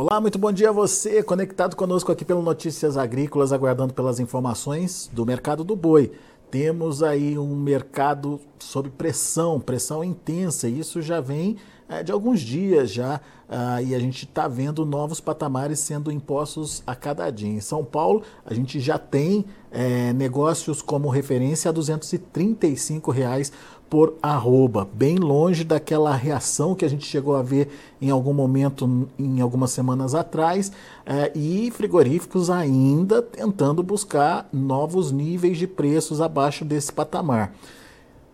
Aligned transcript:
Olá, 0.00 0.20
muito 0.20 0.38
bom 0.38 0.52
dia 0.52 0.68
a 0.68 0.72
você, 0.72 1.24
conectado 1.24 1.74
conosco 1.74 2.12
aqui 2.12 2.24
pelo 2.24 2.40
Notícias 2.40 2.96
Agrícolas, 2.96 3.52
aguardando 3.52 3.92
pelas 3.92 4.20
informações 4.20 5.10
do 5.12 5.26
mercado 5.26 5.64
do 5.64 5.74
boi. 5.74 6.12
Temos 6.52 7.02
aí 7.02 7.36
um 7.36 7.56
mercado 7.56 8.40
sob 8.60 8.90
pressão, 8.90 9.58
pressão 9.58 10.04
intensa, 10.04 10.68
e 10.68 10.78
isso 10.78 11.02
já 11.02 11.20
vem 11.20 11.56
é, 11.88 12.04
de 12.04 12.12
alguns 12.12 12.40
dias 12.40 12.92
já, 12.92 13.20
uh, 13.48 13.82
e 13.84 13.92
a 13.94 13.98
gente 13.98 14.24
está 14.24 14.46
vendo 14.46 14.86
novos 14.86 15.20
patamares 15.20 15.80
sendo 15.80 16.12
impostos 16.12 16.80
a 16.86 16.94
cada 16.94 17.28
dia. 17.30 17.48
Em 17.48 17.60
São 17.60 17.84
Paulo, 17.84 18.22
a 18.46 18.54
gente 18.54 18.78
já 18.78 18.98
tem 18.98 19.46
é, 19.70 20.12
negócios 20.12 20.80
como 20.80 21.08
referência 21.08 21.70
a 21.70 21.72
235 21.72 23.10
reais 23.10 23.52
por 23.88 24.14
arroba, 24.22 24.86
bem 24.92 25.16
longe 25.16 25.64
daquela 25.64 26.14
reação 26.14 26.74
que 26.74 26.84
a 26.84 26.88
gente 26.88 27.06
chegou 27.06 27.34
a 27.34 27.42
ver 27.42 27.68
em 28.00 28.10
algum 28.10 28.32
momento, 28.32 29.08
em 29.18 29.40
algumas 29.40 29.70
semanas 29.70 30.14
atrás, 30.14 30.70
é, 31.06 31.32
e 31.34 31.70
frigoríficos 31.70 32.50
ainda 32.50 33.22
tentando 33.22 33.82
buscar 33.82 34.48
novos 34.52 35.10
níveis 35.10 35.56
de 35.56 35.66
preços 35.66 36.20
abaixo 36.20 36.64
desse 36.64 36.92
patamar. 36.92 37.52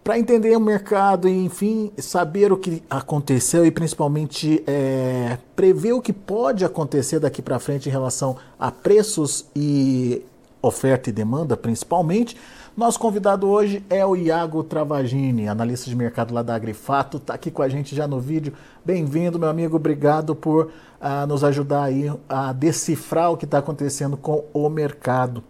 Para 0.03 0.19
entender 0.19 0.55
o 0.55 0.61
mercado 0.61 1.27
e, 1.27 1.45
enfim, 1.45 1.91
saber 1.97 2.53
o 2.53 2.59
que 2.59 2.83
aconteceu 2.91 3.65
e 3.65 3.71
principalmente 3.71 4.63
é, 4.67 5.39
prever 5.57 5.95
o 5.95 6.03
que 6.03 6.13
pode 6.13 6.63
acontecer 6.63 7.19
daqui 7.19 7.41
para 7.41 7.59
frente 7.59 7.89
em 7.89 7.93
relação 7.93 8.37
a 8.59 8.71
preços 8.71 9.47
e 9.57 10.23
oferta 10.67 11.11
e 11.11 11.13
demanda, 11.13 11.57
principalmente. 11.57 12.37
Nosso 12.77 12.99
convidado 12.99 13.49
hoje 13.49 13.85
é 13.89 14.05
o 14.05 14.17
Iago 14.17 14.65
Travagini, 14.65 15.47
analista 15.47 15.89
de 15.89 15.95
mercado 15.95 16.35
lá 16.35 16.43
da 16.43 16.55
Agrifato, 16.55 17.19
está 17.19 17.35
aqui 17.35 17.51
com 17.51 17.63
a 17.63 17.69
gente 17.69 17.95
já 17.95 18.09
no 18.09 18.19
vídeo. 18.19 18.53
Bem-vindo, 18.85 19.39
meu 19.39 19.49
amigo, 19.49 19.77
obrigado 19.77 20.35
por 20.35 20.67
uh, 20.67 21.27
nos 21.29 21.45
ajudar 21.45 21.85
aí 21.85 22.13
a 22.29 22.53
decifrar 22.53 23.31
o 23.31 23.37
que 23.37 23.45
está 23.45 23.59
acontecendo 23.59 24.17
com 24.17 24.45
o 24.53 24.69
mercado. 24.69 25.45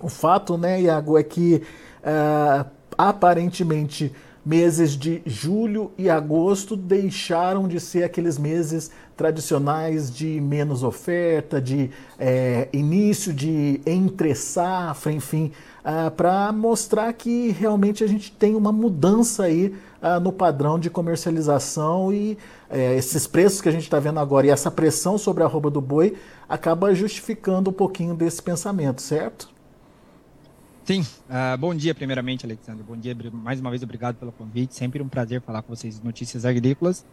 O 0.00 0.08
fato, 0.08 0.58
né, 0.58 0.82
Iago, 0.82 1.16
é 1.16 1.22
que 1.22 1.62
uh, 2.02 2.68
aparentemente 2.98 4.12
meses 4.48 4.96
de 4.96 5.20
julho 5.26 5.92
e 5.98 6.08
agosto 6.08 6.74
deixaram 6.74 7.68
de 7.68 7.78
ser 7.78 8.02
aqueles 8.02 8.38
meses 8.38 8.90
tradicionais 9.14 10.10
de 10.10 10.40
menos 10.40 10.82
oferta, 10.82 11.60
de 11.60 11.90
é, 12.18 12.66
início 12.72 13.30
de 13.30 13.78
entre 13.84 14.34
safra, 14.34 15.12
enfim, 15.12 15.52
ah, 15.84 16.10
para 16.10 16.50
mostrar 16.50 17.12
que 17.12 17.50
realmente 17.50 18.02
a 18.02 18.06
gente 18.06 18.32
tem 18.32 18.56
uma 18.56 18.72
mudança 18.72 19.42
aí 19.42 19.74
ah, 20.00 20.18
no 20.18 20.32
padrão 20.32 20.78
de 20.78 20.88
comercialização 20.88 22.10
e 22.10 22.38
é, 22.70 22.96
esses 22.96 23.26
preços 23.26 23.60
que 23.60 23.68
a 23.68 23.72
gente 23.72 23.82
está 23.82 24.00
vendo 24.00 24.18
agora 24.18 24.46
e 24.46 24.50
essa 24.50 24.70
pressão 24.70 25.18
sobre 25.18 25.44
a 25.44 25.46
roupa 25.46 25.68
do 25.68 25.82
boi 25.82 26.16
acaba 26.48 26.94
justificando 26.94 27.68
um 27.68 27.74
pouquinho 27.74 28.14
desse 28.14 28.42
pensamento, 28.42 29.02
certo? 29.02 29.57
Sim, 30.88 31.02
uh, 31.02 31.58
bom 31.58 31.74
dia 31.74 31.94
primeiramente, 31.94 32.46
Alexandre. 32.46 32.82
Bom 32.82 32.96
dia, 32.96 33.14
mais 33.30 33.60
uma 33.60 33.68
vez 33.68 33.82
obrigado 33.82 34.16
pelo 34.16 34.32
convite. 34.32 34.74
Sempre 34.74 35.02
um 35.02 35.08
prazer 35.08 35.42
falar 35.42 35.60
com 35.60 35.76
vocês 35.76 36.02
notícias 36.02 36.46
agrícolas. 36.46 37.04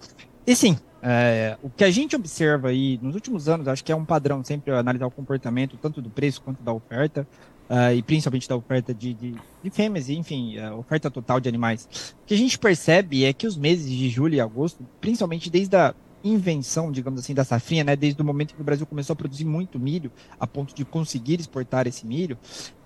E 0.47 0.55
sim, 0.55 0.77
uh, 1.03 1.59
o 1.61 1.69
que 1.69 1.83
a 1.83 1.91
gente 1.91 2.15
observa 2.15 2.69
aí 2.69 2.97
nos 3.01 3.15
últimos 3.15 3.49
anos, 3.49 3.67
acho 3.67 3.83
que 3.83 3.91
é 3.91 3.95
um 3.95 4.05
padrão 4.05 4.41
sempre 4.45 4.71
analisar 4.71 5.07
o 5.07 5.11
comportamento 5.11 5.75
tanto 5.75 6.01
do 6.01 6.09
preço 6.09 6.41
quanto 6.41 6.63
da 6.63 6.71
oferta, 6.71 7.27
uh, 7.69 7.93
e 7.93 8.01
principalmente 8.01 8.47
da 8.47 8.55
oferta 8.55 8.93
de, 8.93 9.13
de, 9.13 9.35
de 9.61 9.69
fêmeas, 9.69 10.09
enfim, 10.09 10.57
a 10.57 10.73
oferta 10.73 11.11
total 11.11 11.41
de 11.41 11.49
animais. 11.49 12.15
O 12.23 12.27
que 12.27 12.33
a 12.33 12.37
gente 12.37 12.57
percebe 12.57 13.25
é 13.25 13.33
que 13.33 13.45
os 13.45 13.57
meses 13.57 13.91
de 13.91 14.07
julho 14.07 14.35
e 14.35 14.39
agosto, 14.39 14.87
principalmente 15.01 15.49
desde 15.49 15.75
a 15.75 15.93
invenção, 16.23 16.93
digamos 16.93 17.19
assim, 17.19 17.33
da 17.33 17.43
safrinha, 17.43 17.83
né, 17.83 17.93
desde 17.97 18.21
o 18.21 18.23
momento 18.23 18.55
que 18.55 18.61
o 18.61 18.63
Brasil 18.63 18.85
começou 18.85 19.15
a 19.15 19.17
produzir 19.17 19.43
muito 19.43 19.77
milho, 19.77 20.09
a 20.39 20.47
ponto 20.47 20.73
de 20.73 20.85
conseguir 20.85 21.41
exportar 21.41 21.87
esse 21.87 22.07
milho, 22.07 22.37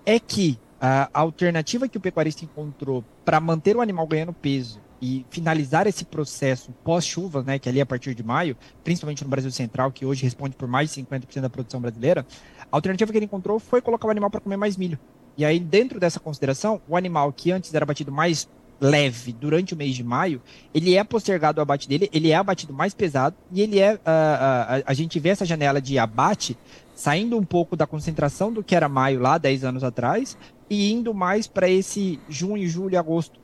é 0.04 0.18
que 0.18 0.58
a 0.80 1.08
alternativa 1.12 1.88
que 1.88 1.98
o 1.98 2.00
pecuarista 2.00 2.44
encontrou 2.44 3.04
para 3.24 3.38
manter 3.38 3.76
o 3.76 3.80
animal 3.80 4.06
ganhando 4.06 4.32
peso 4.32 4.80
e 5.00 5.24
finalizar 5.30 5.86
esse 5.86 6.04
processo 6.04 6.72
pós-chuva, 6.84 7.42
né, 7.42 7.58
que 7.58 7.68
é 7.68 7.70
ali 7.72 7.80
a 7.80 7.86
partir 7.86 8.14
de 8.14 8.22
maio, 8.22 8.56
principalmente 8.84 9.24
no 9.24 9.30
Brasil 9.30 9.50
Central, 9.50 9.90
que 9.90 10.04
hoje 10.04 10.22
responde 10.22 10.54
por 10.56 10.68
mais 10.68 10.92
de 10.92 11.02
50% 11.02 11.40
da 11.40 11.50
produção 11.50 11.80
brasileira, 11.80 12.26
a 12.60 12.76
alternativa 12.76 13.10
que 13.10 13.18
ele 13.18 13.24
encontrou 13.24 13.58
foi 13.58 13.80
colocar 13.80 14.08
o 14.08 14.10
animal 14.10 14.30
para 14.30 14.40
comer 14.40 14.56
mais 14.56 14.76
milho. 14.76 14.98
E 15.36 15.44
aí, 15.44 15.58
dentro 15.58 15.98
dessa 15.98 16.20
consideração, 16.20 16.82
o 16.86 16.96
animal 16.96 17.32
que 17.32 17.50
antes 17.50 17.72
era 17.72 17.84
abatido 17.84 18.12
mais 18.12 18.48
leve 18.80 19.32
durante 19.32 19.74
o 19.74 19.76
mês 19.76 19.94
de 19.94 20.02
maio, 20.02 20.40
ele 20.72 20.96
é 20.96 21.04
postergado 21.04 21.58
o 21.58 21.62
abate 21.62 21.88
dele, 21.88 22.08
ele 22.12 22.30
é 22.30 22.34
abatido 22.34 22.72
mais 22.72 22.94
pesado 22.94 23.36
e 23.52 23.60
ele 23.60 23.78
é. 23.78 23.94
Uh, 23.94 23.96
uh, 23.96 24.84
a 24.86 24.94
gente 24.94 25.18
vê 25.20 25.28
essa 25.28 25.44
janela 25.44 25.80
de 25.80 25.98
abate 25.98 26.56
saindo 26.94 27.36
um 27.38 27.44
pouco 27.44 27.76
da 27.76 27.86
concentração 27.86 28.52
do 28.52 28.62
que 28.62 28.74
era 28.74 28.88
maio 28.88 29.20
lá, 29.20 29.38
10 29.38 29.64
anos 29.64 29.84
atrás, 29.84 30.36
e 30.68 30.92
indo 30.92 31.14
mais 31.14 31.46
para 31.46 31.68
esse 31.68 32.20
junho, 32.28 32.68
julho 32.68 32.98
agosto. 32.98 33.40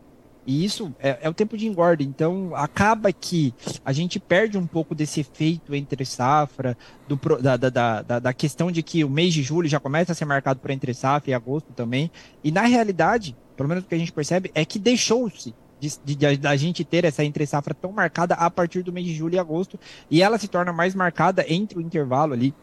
E 0.46 0.64
isso 0.64 0.94
é, 1.00 1.18
é, 1.22 1.28
o 1.28 1.34
tempo 1.34 1.56
de 1.56 1.66
engorda. 1.66 2.02
Então, 2.02 2.54
acaba 2.54 3.12
que 3.12 3.52
a 3.84 3.92
gente 3.92 4.20
perde 4.20 4.56
um 4.56 4.66
pouco 4.66 4.94
desse 4.94 5.20
efeito 5.20 5.74
entre 5.74 6.04
safra, 6.04 6.76
do, 7.08 7.16
da, 7.40 7.56
da, 7.56 8.02
da, 8.02 8.18
da, 8.20 8.32
questão 8.32 8.70
de 8.70 8.82
que 8.82 9.02
o 9.02 9.10
mês 9.10 9.34
de 9.34 9.42
julho 9.42 9.68
já 9.68 9.80
começa 9.80 10.12
a 10.12 10.14
ser 10.14 10.24
marcado 10.24 10.60
por 10.60 10.70
entre 10.70 10.94
safra 10.94 11.32
e 11.32 11.34
agosto 11.34 11.72
também. 11.72 12.10
E 12.44 12.52
na 12.52 12.62
realidade, 12.62 13.36
pelo 13.56 13.68
menos 13.68 13.84
o 13.84 13.88
que 13.88 13.94
a 13.94 13.98
gente 13.98 14.12
percebe, 14.12 14.52
é 14.54 14.64
que 14.64 14.78
deixou-se 14.78 15.52
de, 15.80 15.92
de, 16.04 16.14
de, 16.14 16.36
da 16.36 16.56
gente 16.56 16.84
ter 16.84 17.04
essa 17.04 17.24
entre 17.24 17.44
safra 17.44 17.74
tão 17.74 17.90
marcada 17.90 18.34
a 18.34 18.48
partir 18.48 18.82
do 18.82 18.92
mês 18.92 19.06
de 19.06 19.14
julho 19.14 19.34
e 19.34 19.38
agosto. 19.38 19.78
E 20.08 20.22
ela 20.22 20.38
se 20.38 20.46
torna 20.46 20.72
mais 20.72 20.94
marcada 20.94 21.44
entre 21.48 21.76
o 21.76 21.80
intervalo 21.82 22.32
ali 22.32 22.54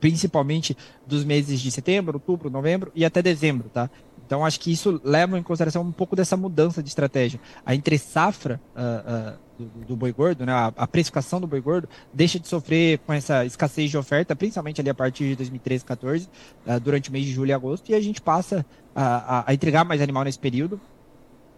principalmente 0.00 0.76
dos 1.06 1.24
meses 1.24 1.60
de 1.60 1.70
setembro, 1.70 2.16
outubro, 2.16 2.50
novembro 2.50 2.90
e 2.94 3.04
até 3.04 3.22
dezembro, 3.22 3.68
tá? 3.68 3.90
Então 4.30 4.46
acho 4.46 4.60
que 4.60 4.70
isso 4.70 5.00
leva 5.02 5.36
em 5.36 5.42
consideração 5.42 5.82
um 5.82 5.90
pouco 5.90 6.14
dessa 6.14 6.36
mudança 6.36 6.80
de 6.80 6.88
estratégia. 6.88 7.40
A 7.66 7.74
entre 7.74 7.98
safra 7.98 8.60
uh, 8.76 9.32
uh, 9.34 9.38
do, 9.58 9.86
do, 9.86 9.96
boi 9.96 10.12
gordo, 10.12 10.46
né, 10.46 10.52
a, 10.52 10.66
a, 10.76 10.86
precificação 10.86 11.40
do 11.40 11.48
boi 11.48 11.60
gordo 11.60 11.88
deixa 12.14 12.38
de 12.38 12.46
sofrer 12.46 12.98
com 12.98 13.12
essa 13.12 13.44
escassez 13.44 13.90
de 13.90 13.98
oferta, 13.98 14.36
principalmente 14.36 14.80
ali 14.80 14.88
a 14.88 14.94
partir 14.94 15.30
de 15.30 15.34
2013, 15.34 15.84
14, 15.84 16.28
uh, 16.64 16.78
durante 16.78 17.08
o 17.08 17.12
mês 17.12 17.26
de 17.26 17.32
julho 17.32 17.48
e 17.48 17.52
agosto, 17.52 17.90
e 17.90 17.94
a 17.96 18.00
gente 18.00 18.22
passa 18.22 18.64
a, 18.94 19.38
a, 19.38 19.50
a, 19.50 19.52
entregar 19.52 19.84
mais 19.84 20.00
animal 20.00 20.22
nesse 20.22 20.38
período. 20.38 20.80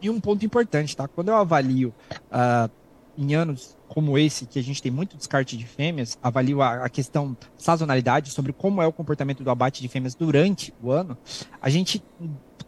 E 0.00 0.08
um 0.08 0.18
ponto 0.18 0.42
importante, 0.42 0.96
tá? 0.96 1.06
Quando 1.06 1.28
eu 1.28 1.36
avalio 1.36 1.94
em 3.16 3.34
anos 3.34 3.76
como 3.86 4.16
esse, 4.16 4.46
que 4.46 4.58
a 4.58 4.62
gente 4.62 4.82
tem 4.82 4.90
muito 4.90 5.16
descarte 5.18 5.56
de 5.56 5.66
fêmeas, 5.66 6.18
avalio 6.22 6.62
a, 6.62 6.86
a, 6.86 6.88
questão 6.88 7.36
sazonalidade, 7.58 8.30
sobre 8.30 8.50
como 8.52 8.80
é 8.80 8.86
o 8.86 8.92
comportamento 8.92 9.44
do 9.44 9.50
abate 9.50 9.82
de 9.82 9.88
fêmeas 9.88 10.14
durante 10.14 10.72
o 10.82 10.90
ano, 10.90 11.16
a 11.60 11.68
gente 11.68 12.02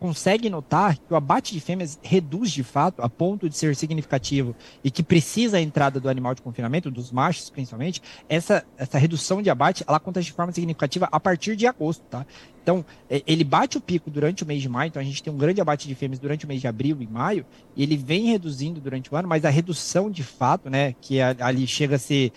consegue 0.05 0.51
notar 0.51 0.99
que 0.99 1.15
o 1.15 1.17
abate 1.17 1.55
de 1.55 1.61
fêmeas 1.61 1.99
reduz 2.03 2.51
de 2.51 2.63
fato 2.63 3.01
a 3.01 3.09
ponto 3.09 3.49
de 3.49 3.57
ser 3.57 3.75
significativo 3.75 4.55
e 4.85 4.91
que 4.91 5.03
precisa 5.03 5.57
a 5.57 5.61
entrada 5.63 5.99
do 5.99 6.11
animal 6.11 6.35
de 6.35 6.43
confinamento, 6.43 6.91
dos 6.91 7.11
machos 7.11 7.49
principalmente, 7.49 8.03
essa, 8.29 8.67
essa 8.77 8.99
redução 8.99 9.41
de 9.41 9.49
abate, 9.49 9.83
ela 9.89 9.97
acontece 9.97 10.27
de 10.27 10.33
forma 10.33 10.53
significativa 10.53 11.09
a 11.11 11.19
partir 11.19 11.57
de 11.57 11.67
agosto, 11.67 12.03
tá? 12.11 12.27
Então, 12.63 12.85
é, 13.09 13.23
ele 13.27 13.45
bate 13.45 13.79
o 13.79 13.81
pico 13.81 14.11
durante 14.11 14.43
o 14.43 14.47
mês 14.47 14.61
de 14.61 14.69
maio, 14.69 14.89
então 14.89 15.01
a 15.01 15.05
gente 15.05 15.23
tem 15.23 15.33
um 15.33 15.39
grande 15.39 15.63
abate 15.63 15.89
de 15.89 15.95
fêmeas 15.95 16.19
durante 16.19 16.45
o 16.45 16.49
mês 16.49 16.61
de 16.61 16.69
abril 16.69 16.99
e 17.01 17.07
maio, 17.07 17.47
e 17.75 17.83
ele 17.83 17.97
vem 17.97 18.27
reduzindo 18.27 18.83
durante 18.83 19.11
o 19.11 19.17
ano, 19.17 19.27
mas 19.27 19.43
a 19.47 19.51
redução 19.51 20.11
de 20.11 20.23
fato, 20.23 20.69
né, 20.69 20.95
que 21.01 21.19
ali 21.19 21.67
chega 21.67 21.97
a 21.97 21.99
ser, 21.99 22.31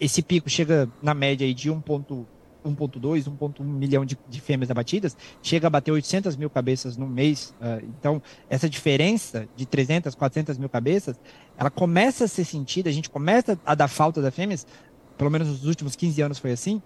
esse 0.00 0.22
pico 0.22 0.48
chega 0.48 0.88
na 1.02 1.12
média 1.12 1.46
aí 1.46 1.52
de 1.52 1.70
1,1 1.70 2.24
1,2, 2.64 3.24
1,1 3.24 3.62
milhão 3.62 4.04
de, 4.04 4.18
de, 4.28 4.40
fêmeas 4.40 4.70
abatidas, 4.70 5.16
chega 5.42 5.66
a 5.66 5.70
bater 5.70 5.90
800 5.90 6.36
mil 6.36 6.50
cabeças 6.50 6.96
no 6.96 7.06
mês. 7.06 7.54
Uh, 7.60 7.84
então, 7.98 8.22
essa 8.48 8.68
diferença 8.68 9.48
de 9.56 9.66
300, 9.66 10.14
400 10.14 10.58
mil 10.58 10.68
cabeças, 10.68 11.18
ela 11.56 11.70
começa 11.70 12.24
a 12.24 12.28
ser 12.28 12.44
sentida, 12.44 12.88
a 12.88 12.92
gente 12.92 13.10
começa 13.10 13.58
a 13.64 13.74
dar 13.74 13.88
falta 13.88 14.22
das 14.22 14.34
fêmeas, 14.34 14.66
pelo 15.16 15.30
menos 15.30 15.48
nos 15.48 15.64
últimos 15.64 15.96
15 15.96 16.22
anos 16.22 16.38
foi 16.38 16.52
assim, 16.52 16.82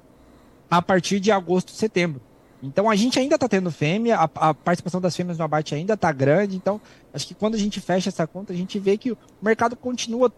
a 0.70 0.82
partir 0.82 1.20
de 1.20 1.31
agosto, 1.31 1.70
setembro. 1.72 2.20
Então 2.62 2.88
a 2.88 2.96
gente 2.96 3.19
ainda 3.19 3.34
está 3.34 3.46
tendo 3.46 3.70
fêmea, 3.70 4.16
a, 4.16 4.25
a, 4.25 4.54
participação 4.54 5.00
das 5.00 5.14
fêmeas 5.14 5.37
no 5.37 5.44
abate 5.44 5.75
ainda 5.75 5.94
está 5.94 6.10
grande. 6.10 6.56
Então, 6.56 6.81
acho 7.12 7.26
que 7.26 7.34
quando 7.34 7.54
a 7.54 7.58
gente 7.58 7.81
fecha 7.81 8.08
essa 8.08 8.26
conta, 8.26 8.52
a 8.52 8.56
gente 8.56 8.78
vê 8.78 8.96
que 8.96 9.12
o 9.12 9.19
mercado 9.43 9.76
continua 9.76 10.32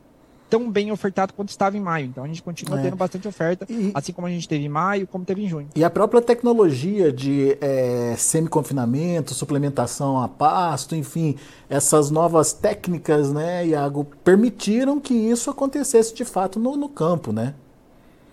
tão 0.48 0.70
bem 0.70 0.90
ofertado 0.90 1.32
quanto 1.32 1.50
estava 1.50 1.76
em 1.76 1.80
maio. 1.80 2.06
Então 2.06 2.24
a 2.24 2.26
gente 2.26 2.42
continua 2.42 2.78
é. 2.78 2.82
tendo 2.82 2.96
bastante 2.96 3.26
oferta, 3.26 3.66
e, 3.68 3.90
assim 3.94 4.12
como 4.12 4.26
a 4.26 4.30
gente 4.30 4.48
teve 4.48 4.64
em 4.64 4.68
maio, 4.68 5.06
como 5.06 5.24
teve 5.24 5.42
em 5.42 5.48
junho. 5.48 5.68
E 5.74 5.84
a 5.84 5.90
própria 5.90 6.22
tecnologia 6.22 7.12
de 7.12 7.56
é, 7.60 8.14
semi-confinamento, 8.16 9.34
suplementação 9.34 10.22
a 10.22 10.28
pasto, 10.28 10.94
enfim, 10.94 11.36
essas 11.68 12.10
novas 12.10 12.52
técnicas, 12.52 13.32
né, 13.32 13.66
Iago, 13.66 14.06
permitiram 14.24 15.00
que 15.00 15.14
isso 15.14 15.50
acontecesse 15.50 16.14
de 16.14 16.24
fato 16.24 16.58
no, 16.58 16.76
no 16.76 16.88
campo, 16.88 17.32
né? 17.32 17.54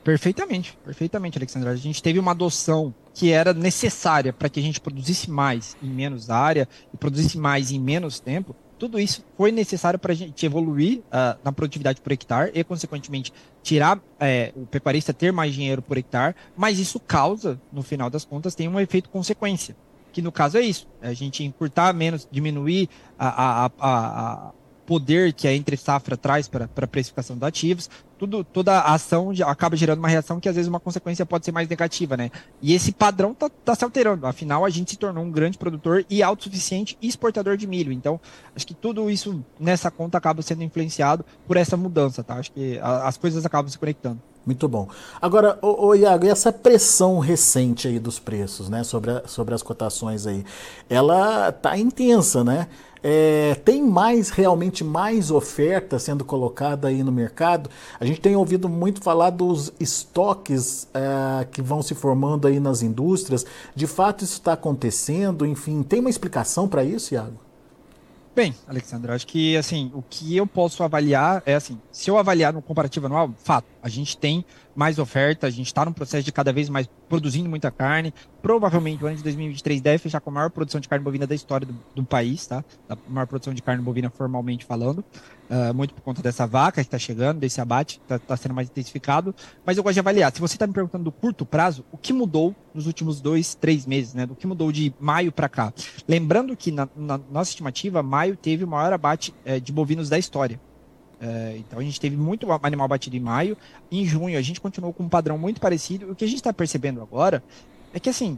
Perfeitamente, 0.03 0.77
perfeitamente, 0.83 1.37
Alexandre. 1.37 1.69
A 1.69 1.75
gente 1.75 2.03
teve 2.03 2.19
uma 2.19 2.31
adoção 2.31 2.93
que 3.13 3.31
era 3.31 3.53
necessária 3.53 4.33
para 4.33 4.49
que 4.49 4.59
a 4.59 4.63
gente 4.63 4.81
produzisse 4.81 5.31
mais 5.31 5.77
em 5.81 5.87
menos 5.87 6.29
área 6.29 6.67
e 6.93 6.97
produzisse 6.97 7.37
mais 7.37 7.71
em 7.71 7.79
menos 7.79 8.19
tempo, 8.19 8.53
tudo 8.77 8.99
isso 8.99 9.23
foi 9.37 9.51
necessário 9.51 9.99
para 9.99 10.11
a 10.11 10.15
gente 10.15 10.45
evoluir 10.45 10.99
uh, 10.99 11.39
na 11.43 11.51
produtividade 11.51 12.01
por 12.01 12.11
hectare 12.11 12.51
e, 12.53 12.63
consequentemente, 12.63 13.33
tirar 13.61 13.99
é, 14.19 14.51
o 14.55 14.65
pecuarista 14.65 15.13
ter 15.13 15.31
mais 15.31 15.53
dinheiro 15.53 15.81
por 15.81 15.97
hectare, 15.97 16.35
mas 16.55 16.79
isso 16.79 16.99
causa, 16.99 17.59
no 17.71 17.81
final 17.81 18.09
das 18.09 18.25
contas, 18.25 18.55
tem 18.55 18.67
um 18.67 18.79
efeito 18.79 19.09
consequência, 19.09 19.75
que 20.11 20.21
no 20.21 20.31
caso 20.31 20.57
é 20.57 20.61
isso, 20.61 20.87
é 21.01 21.09
a 21.09 21.13
gente 21.13 21.43
encurtar 21.43 21.93
menos, 21.93 22.27
diminuir 22.31 22.89
a, 23.17 23.65
a, 23.65 23.65
a, 23.65 23.71
a 23.79 24.51
poder 24.85 25.33
que 25.33 25.47
a 25.47 25.53
entre 25.53 25.77
safra 25.77 26.17
traz 26.17 26.47
para 26.47 26.69
a 26.75 26.87
precificação 26.87 27.35
dos 27.35 27.43
ativos, 27.43 27.89
tudo, 28.17 28.43
toda 28.43 28.81
ação 28.81 29.31
acaba 29.45 29.75
gerando 29.75 29.99
uma 29.99 30.07
reação 30.07 30.39
que 30.39 30.47
às 30.47 30.55
vezes 30.55 30.69
uma 30.69 30.79
consequência 30.79 31.25
pode 31.25 31.45
ser 31.45 31.51
mais 31.51 31.67
negativa, 31.67 32.15
né? 32.15 32.31
E 32.61 32.73
esse 32.73 32.91
padrão 32.91 33.31
está 33.31 33.49
tá 33.49 33.75
se 33.75 33.83
alterando. 33.83 34.25
Afinal, 34.25 34.63
a 34.63 34.69
gente 34.69 34.91
se 34.91 34.97
tornou 34.97 35.23
um 35.23 35.31
grande 35.31 35.57
produtor 35.57 36.05
e 36.09 36.23
autossuficiente 36.23 36.97
exportador 37.01 37.57
de 37.57 37.67
milho. 37.67 37.91
Então, 37.91 38.19
acho 38.55 38.65
que 38.65 38.73
tudo 38.73 39.09
isso 39.09 39.43
nessa 39.59 39.91
conta 39.91 40.17
acaba 40.17 40.41
sendo 40.41 40.63
influenciado 40.63 41.25
por 41.45 41.57
essa 41.57 41.75
mudança, 41.75 42.23
tá? 42.23 42.35
Acho 42.35 42.51
que 42.51 42.79
a, 42.79 43.07
as 43.07 43.17
coisas 43.17 43.45
acabam 43.45 43.69
se 43.69 43.77
conectando. 43.77 44.21
Muito 44.45 44.67
bom. 44.67 44.89
Agora, 45.21 45.57
ô, 45.61 45.87
ô, 45.87 45.95
Iago, 45.95 46.25
e 46.25 46.29
essa 46.29 46.51
pressão 46.51 47.19
recente 47.19 47.87
aí 47.87 47.97
dos 47.97 48.19
preços, 48.19 48.67
né, 48.67 48.83
sobre, 48.83 49.11
a, 49.11 49.25
sobre 49.25 49.55
as 49.55 49.63
cotações 49.63 50.27
aí, 50.27 50.43
ela 50.89 51.51
tá 51.51 51.77
intensa, 51.77 52.43
né? 52.43 52.67
É, 53.05 53.55
tem 53.65 53.83
mais, 53.83 54.29
realmente 54.29 54.81
mais 54.81 55.29
oferta 55.29 55.99
sendo 55.99 56.23
colocada 56.23 56.87
aí 56.87 57.03
no 57.03 57.11
mercado? 57.11 57.69
A 57.99 58.05
gente 58.05 58.21
tem 58.21 58.33
ouvido 58.35 58.69
muito 58.69 59.01
falar 59.01 59.29
dos 59.29 59.73
estoques 59.77 60.87
é, 60.93 61.45
que 61.45 61.61
vão 61.61 61.81
se 61.81 61.93
formando 61.93 62.47
aí 62.47 62.61
nas 62.61 62.81
indústrias. 62.81 63.45
De 63.75 63.85
fato, 63.85 64.23
isso 64.23 64.35
está 64.35 64.53
acontecendo? 64.53 65.45
Enfim, 65.45 65.83
tem 65.83 65.99
uma 65.99 66.09
explicação 66.09 66.67
para 66.67 66.83
isso, 66.83 67.13
Iago? 67.13 67.43
Bem, 68.35 68.55
Alexandre, 68.67 69.11
acho 69.11 69.27
que 69.27 69.55
assim, 69.55 69.91
o 69.93 70.01
que 70.01 70.35
eu 70.35 70.47
posso 70.47 70.81
avaliar 70.81 71.43
é 71.45 71.53
assim, 71.53 71.79
se 71.91 72.09
eu 72.09 72.17
avaliar 72.17 72.51
no 72.51 72.63
comparativo 72.63 73.05
anual, 73.05 73.31
fato, 73.37 73.67
a 73.79 73.87
gente 73.87 74.17
tem 74.17 74.43
mais 74.75 74.99
oferta, 74.99 75.47
a 75.47 75.49
gente 75.49 75.67
está 75.67 75.85
num 75.85 75.93
processo 75.93 76.23
de 76.23 76.31
cada 76.31 76.51
vez 76.51 76.69
mais 76.69 76.89
produzindo 77.07 77.49
muita 77.49 77.69
carne. 77.71 78.13
Provavelmente 78.41 79.03
o 79.03 79.07
ano 79.07 79.17
de 79.17 79.23
2023 79.23 79.81
deve 79.81 79.97
fechar 79.99 80.19
com 80.19 80.29
a 80.29 80.33
maior 80.33 80.49
produção 80.49 80.81
de 80.81 80.87
carne 80.87 81.03
bovina 81.03 81.27
da 81.27 81.35
história 81.35 81.65
do, 81.65 81.75
do 81.95 82.03
país, 82.03 82.47
tá? 82.47 82.63
A 82.89 82.97
maior 83.07 83.27
produção 83.27 83.53
de 83.53 83.61
carne 83.61 83.81
bovina 83.83 84.09
formalmente 84.09 84.65
falando. 84.65 85.03
Uh, 85.49 85.73
muito 85.73 85.93
por 85.93 86.01
conta 86.01 86.21
dessa 86.21 86.47
vaca 86.47 86.81
que 86.81 86.87
está 86.87 86.97
chegando, 86.97 87.39
desse 87.39 87.61
abate, 87.61 87.99
está 88.01 88.17
tá 88.17 88.35
sendo 88.35 88.55
mais 88.55 88.69
intensificado. 88.69 89.35
Mas 89.65 89.77
eu 89.77 89.83
gosto 89.83 89.93
de 89.93 89.99
avaliar. 89.99 90.33
Se 90.33 90.41
você 90.41 90.55
está 90.55 90.65
me 90.65 90.73
perguntando 90.73 91.03
do 91.03 91.11
curto 91.11 91.45
prazo, 91.45 91.85
o 91.91 91.97
que 91.97 92.11
mudou 92.11 92.55
nos 92.73 92.87
últimos 92.87 93.21
dois, 93.21 93.53
três 93.53 93.85
meses, 93.85 94.13
né? 94.13 94.25
Do 94.25 94.35
que 94.35 94.47
mudou 94.47 94.71
de 94.71 94.93
maio 94.99 95.31
para 95.31 95.47
cá? 95.47 95.73
Lembrando 96.07 96.55
que 96.57 96.71
na, 96.71 96.89
na, 96.95 97.19
nossa 97.31 97.51
estimativa, 97.51 98.01
maio 98.01 98.35
teve 98.35 98.63
o 98.63 98.67
maior 98.67 98.91
abate 98.93 99.33
eh, 99.45 99.59
de 99.59 99.71
bovinos 99.71 100.09
da 100.09 100.17
história. 100.17 100.59
É, 101.23 101.55
então 101.57 101.79
a 101.79 101.81
gente 101.81 102.01
teve 102.01 102.17
muito 102.17 102.51
animal 102.51 102.85
batido 102.85 103.15
em 103.15 103.19
maio. 103.21 103.57
Em 103.89 104.05
junho 104.05 104.37
a 104.37 104.41
gente 104.41 104.59
continuou 104.59 104.91
com 104.91 105.03
um 105.03 105.09
padrão 105.09 105.37
muito 105.37 105.61
parecido. 105.61 106.11
O 106.11 106.15
que 106.15 106.25
a 106.25 106.27
gente 106.27 106.39
está 106.39 106.51
percebendo 106.51 107.01
agora 107.01 107.41
é 107.93 107.99
que 107.99 108.09
assim 108.09 108.37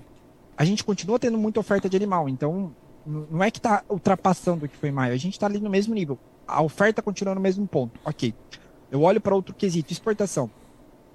a 0.56 0.64
gente 0.64 0.84
continua 0.84 1.18
tendo 1.18 1.36
muita 1.36 1.60
oferta 1.60 1.90
de 1.90 1.98
animal. 1.98 2.30
Então 2.30 2.72
não 3.06 3.44
é 3.44 3.50
que 3.50 3.58
está 3.58 3.84
ultrapassando 3.90 4.66
o 4.66 4.70
que 4.70 4.78
foi 4.78 4.90
em 4.90 4.92
maio. 4.92 5.14
A 5.14 5.18
gente 5.18 5.34
está 5.34 5.48
ali 5.48 5.60
no 5.60 5.70
mesmo 5.70 5.96
nível. 5.96 6.20
A 6.48 6.62
oferta 6.62 7.02
continua 7.02 7.34
no 7.34 7.42
mesmo 7.42 7.66
ponto. 7.66 8.00
Ok. 8.06 8.36
Eu 8.92 9.02
olho 9.02 9.20
para 9.20 9.34
outro 9.34 9.56
quesito, 9.56 9.92
exportação. 9.92 10.50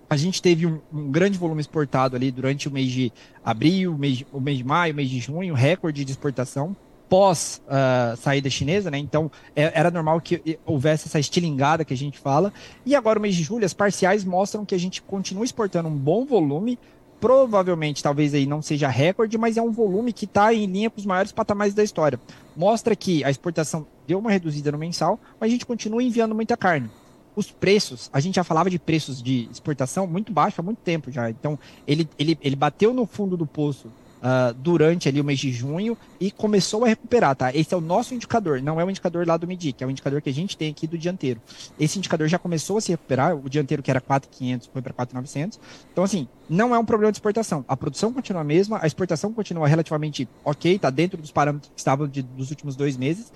A 0.08 0.16
gente 0.16 0.42
teve 0.42 0.66
um, 0.66 0.80
um, 0.92 1.08
grande 1.08 1.38
volume 1.38 1.60
exportado 1.60 2.16
ali 2.16 2.32
durante 2.32 2.66
o 2.66 2.70
mês 2.72 2.90
de 2.90 3.12
abril, 3.44 3.96
mês, 3.96 4.24
o 4.32 4.40
mês 4.40 4.58
de 4.58 4.64
maio, 4.64 4.92
mês 4.92 5.08
de 5.08 5.20
junho, 5.20 5.54
recorde 5.54 6.04
de 6.04 6.10
exportação 6.10 6.76
pós 7.10 7.60
uh, 7.66 8.16
saída 8.16 8.48
chinesa, 8.48 8.88
né? 8.88 8.96
Então 8.96 9.28
é, 9.54 9.72
era 9.74 9.90
normal 9.90 10.20
que 10.20 10.58
houvesse 10.64 11.08
essa 11.08 11.18
estilingada 11.18 11.84
que 11.84 11.92
a 11.92 11.96
gente 11.96 12.18
fala. 12.18 12.52
E 12.86 12.94
agora 12.94 13.18
o 13.18 13.22
mês 13.22 13.34
de 13.34 13.42
julho, 13.42 13.66
as 13.66 13.74
parciais 13.74 14.24
mostram 14.24 14.64
que 14.64 14.76
a 14.76 14.78
gente 14.78 15.02
continua 15.02 15.44
exportando 15.44 15.88
um 15.88 15.96
bom 15.96 16.24
volume. 16.24 16.78
Provavelmente, 17.20 18.02
talvez 18.02 18.32
aí 18.32 18.46
não 18.46 18.62
seja 18.62 18.88
recorde, 18.88 19.36
mas 19.36 19.58
é 19.58 19.62
um 19.62 19.70
volume 19.70 20.10
que 20.10 20.24
está 20.24 20.54
em 20.54 20.64
linha 20.64 20.88
com 20.88 20.98
os 20.98 21.04
maiores 21.04 21.32
patamares 21.32 21.74
da 21.74 21.84
história. 21.84 22.18
Mostra 22.56 22.96
que 22.96 23.22
a 23.24 23.30
exportação 23.30 23.86
deu 24.06 24.18
uma 24.18 24.30
reduzida 24.30 24.72
no 24.72 24.78
mensal, 24.78 25.20
mas 25.38 25.50
a 25.50 25.52
gente 25.52 25.66
continua 25.66 26.02
enviando 26.02 26.34
muita 26.34 26.56
carne 26.56 26.88
os 27.36 27.50
preços, 27.50 28.10
a 28.12 28.18
gente 28.18 28.34
já 28.34 28.44
falava 28.44 28.68
de 28.68 28.78
preços 28.78 29.22
de 29.22 29.48
exportação 29.50 30.06
muito 30.06 30.32
baixo 30.32 30.60
há 30.60 30.64
muito 30.64 30.78
tempo 30.78 31.10
já. 31.12 31.30
Então, 31.30 31.58
ele, 31.86 32.08
ele, 32.18 32.36
ele 32.42 32.56
bateu 32.56 32.92
no 32.92 33.06
fundo 33.06 33.36
do 33.36 33.46
poço 33.46 33.88
uh, 34.20 34.54
durante 34.54 35.08
ali 35.08 35.20
o 35.20 35.24
mês 35.24 35.38
de 35.38 35.52
junho 35.52 35.96
e 36.20 36.30
começou 36.30 36.84
a 36.84 36.88
recuperar, 36.88 37.34
tá? 37.34 37.54
Esse 37.54 37.74
é 37.74 37.76
o 37.76 37.80
nosso 37.80 38.14
indicador, 38.14 38.62
não 38.62 38.80
é 38.80 38.84
o 38.84 38.90
indicador 38.90 39.26
lá 39.26 39.36
do 39.36 39.46
Medic, 39.46 39.82
é 39.82 39.86
o 39.86 39.90
indicador 39.90 40.20
que 40.22 40.30
a 40.30 40.32
gente 40.32 40.56
tem 40.56 40.70
aqui 40.70 40.86
do 40.86 40.98
dianteiro. 40.98 41.40
Esse 41.78 41.98
indicador 41.98 42.28
já 42.28 42.38
começou 42.38 42.78
a 42.78 42.80
se 42.80 42.90
recuperar, 42.90 43.36
o 43.36 43.48
dianteiro 43.48 43.82
que 43.82 43.90
era 43.90 44.00
4.500 44.00 44.68
foi 44.72 44.82
para 44.82 44.92
4.900. 44.92 45.58
Então, 45.92 46.04
assim, 46.04 46.28
não 46.48 46.74
é 46.74 46.78
um 46.78 46.84
problema 46.84 47.12
de 47.12 47.16
exportação. 47.16 47.64
A 47.66 47.76
produção 47.76 48.12
continua 48.12 48.42
a 48.42 48.44
mesma, 48.44 48.78
a 48.82 48.86
exportação 48.86 49.32
continua 49.32 49.66
relativamente 49.66 50.28
ok, 50.44 50.78
tá 50.78 50.90
dentro 50.90 51.20
dos 51.20 51.30
parâmetros 51.30 51.72
que 51.74 51.78
estavam 51.78 52.06
de, 52.06 52.22
dos 52.22 52.50
últimos 52.50 52.76
dois 52.76 52.96
meses. 52.96 53.32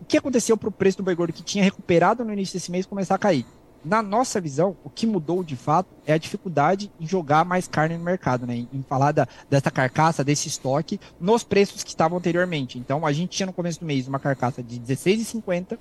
O 0.00 0.04
que 0.04 0.16
aconteceu 0.16 0.56
para 0.56 0.68
o 0.68 0.72
preço 0.72 0.96
do 0.96 1.02
boi 1.02 1.14
gordo 1.14 1.32
que 1.32 1.42
tinha 1.42 1.62
recuperado 1.62 2.24
no 2.24 2.32
início 2.32 2.54
desse 2.54 2.70
mês 2.70 2.86
começar 2.86 3.16
a 3.16 3.18
cair? 3.18 3.44
Na 3.84 4.02
nossa 4.02 4.40
visão, 4.40 4.76
o 4.84 4.90
que 4.90 5.06
mudou 5.06 5.42
de 5.42 5.56
fato 5.56 5.88
é 6.06 6.12
a 6.12 6.18
dificuldade 6.18 6.92
em 7.00 7.06
jogar 7.06 7.44
mais 7.44 7.66
carne 7.66 7.96
no 7.96 8.04
mercado, 8.04 8.46
né? 8.46 8.66
Em 8.72 8.84
falar 8.86 9.12
da, 9.12 9.26
dessa 9.48 9.70
carcaça, 9.70 10.22
desse 10.22 10.48
estoque, 10.48 11.00
nos 11.18 11.42
preços 11.42 11.82
que 11.82 11.88
estavam 11.88 12.18
anteriormente. 12.18 12.78
Então, 12.78 13.06
a 13.06 13.12
gente 13.12 13.30
tinha 13.30 13.46
no 13.46 13.52
começo 13.52 13.80
do 13.80 13.86
mês 13.86 14.06
uma 14.06 14.18
carcaça 14.18 14.62
de 14.62 14.76
R$16,50 14.76 15.78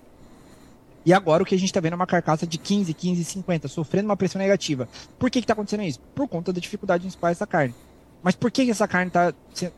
e 1.06 1.14
agora 1.14 1.44
o 1.44 1.46
que 1.46 1.56
a 1.56 1.58
gente 1.58 1.70
está 1.70 1.80
vendo 1.80 1.94
é 1.94 1.96
uma 1.96 2.08
carcaça 2.08 2.48
de 2.48 2.58
15, 2.58 2.94
15,50, 2.94 3.68
sofrendo 3.68 4.08
uma 4.08 4.18
pressão 4.18 4.40
negativa. 4.40 4.88
Por 5.18 5.30
que 5.30 5.40
está 5.40 5.54
acontecendo 5.54 5.84
isso? 5.84 6.00
Por 6.16 6.28
conta 6.28 6.54
da 6.54 6.60
dificuldade 6.60 7.06
em 7.06 7.10
escoar 7.10 7.32
essa 7.32 7.48
carne. 7.48 7.76
Mas 8.24 8.36
por 8.36 8.52
que 8.52 8.70
essa 8.70 8.88
carne 8.88 9.08
está 9.08 9.34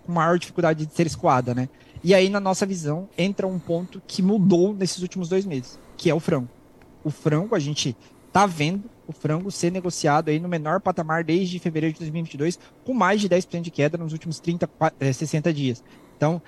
com 0.05 0.11
maior 0.11 0.37
dificuldade 0.37 0.85
de 0.85 0.93
ser 0.93 1.05
escoada, 1.05 1.53
né? 1.53 1.69
E 2.03 2.15
aí, 2.15 2.29
na 2.29 2.39
nossa 2.39 2.65
visão, 2.65 3.07
entra 3.15 3.45
um 3.47 3.59
ponto 3.59 4.01
que 4.07 4.23
mudou 4.23 4.73
nesses 4.73 5.03
últimos 5.03 5.29
dois 5.29 5.45
meses, 5.45 5.79
que 5.95 6.09
é 6.09 6.13
o 6.13 6.19
frango 6.19 6.49
o 7.03 7.09
frango, 7.09 7.55
a 7.55 7.59
gente 7.59 7.95
tá 8.31 8.45
vendo 8.45 8.89
o 9.07 9.11
frango 9.11 9.51
ser 9.51 9.71
negociado 9.71 10.29
aí 10.29 10.39
no 10.39 10.47
menor 10.47 10.79
patamar 10.79 11.23
desde 11.23 11.59
fevereiro 11.59 11.93
de 11.93 11.99
2022, 11.99 12.57
com 12.85 12.93
mais 12.93 13.19
de 13.19 13.27
10% 13.27 13.61
de 13.61 13.71
queda 13.71 13.97
nos 13.97 14.13
últimos 14.13 14.39
30, 14.39 14.69
60 15.13 15.49
eh, 15.49 15.53
dias. 15.53 15.83
Então, 16.15 16.41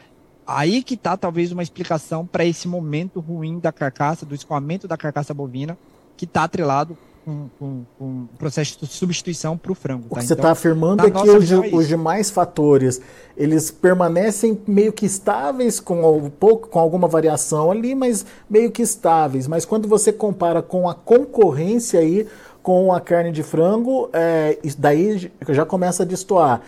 aí 0.48 0.82
que 0.82 0.96
tá 0.96 1.18
talvez 1.18 1.52
uma 1.52 1.64
explicação 1.64 2.26
para 2.26 2.46
esse 2.46 2.68
momento 2.68 3.20
ruim 3.20 3.60
da 3.60 3.72
carcaça, 3.72 4.26
do 4.26 4.34
escoamento 4.34 4.88
da 4.88 4.96
carcaça 4.96 5.34
bovina, 5.34 5.78
que 6.16 6.26
está 6.26 6.44
atrelado 6.44 6.98
com, 7.24 7.50
com, 7.58 7.86
com 7.98 8.28
processo 8.38 8.78
de 8.80 8.88
substituição 8.88 9.58
para 9.58 9.72
o 9.72 9.76
frango. 9.76 10.04
Tá? 10.04 10.08
O 10.10 10.20
que 10.20 10.26
você 10.26 10.34
está 10.34 10.44
então, 10.44 10.52
afirmando 10.52 11.06
é 11.06 11.12
que 11.12 11.30
os, 11.30 11.52
é 11.52 11.58
os 11.74 11.88
demais 11.88 12.30
fatores 12.30 13.02
eles 13.36 13.72
permanecem 13.72 14.60
meio 14.68 14.94
que 14.94 15.06
estáveis 15.06 15.80
com 15.80 16.18
um 16.18 16.30
pouco 16.30 16.68
com 16.68 16.80
alguma 16.80 17.08
variação 17.08 17.72
ali, 17.72 17.96
mas 17.96 18.26
meio 18.50 18.72
que 18.72 18.82
estáveis. 18.82 19.48
Mas 19.48 19.66
quando 19.66 19.88
você 19.88 20.14
compara 20.14 20.62
com 20.62 20.88
a 20.88 20.94
concorrência 20.94 22.00
aí 22.00 22.28
com 22.62 22.94
a 22.94 23.02
carne 23.02 23.32
de 23.32 23.44
frango, 23.44 24.10
é, 24.14 24.58
daí 24.78 25.32
já 25.50 25.66
começa 25.66 26.04
a 26.04 26.06
destoar. 26.06 26.62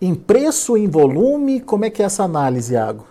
Em 0.00 0.14
preço, 0.14 0.76
em 0.76 0.88
volume, 0.88 1.60
como 1.60 1.84
é 1.84 1.90
que 1.90 2.02
é 2.02 2.06
essa 2.06 2.24
análise, 2.24 2.74
Iago? 2.74 3.06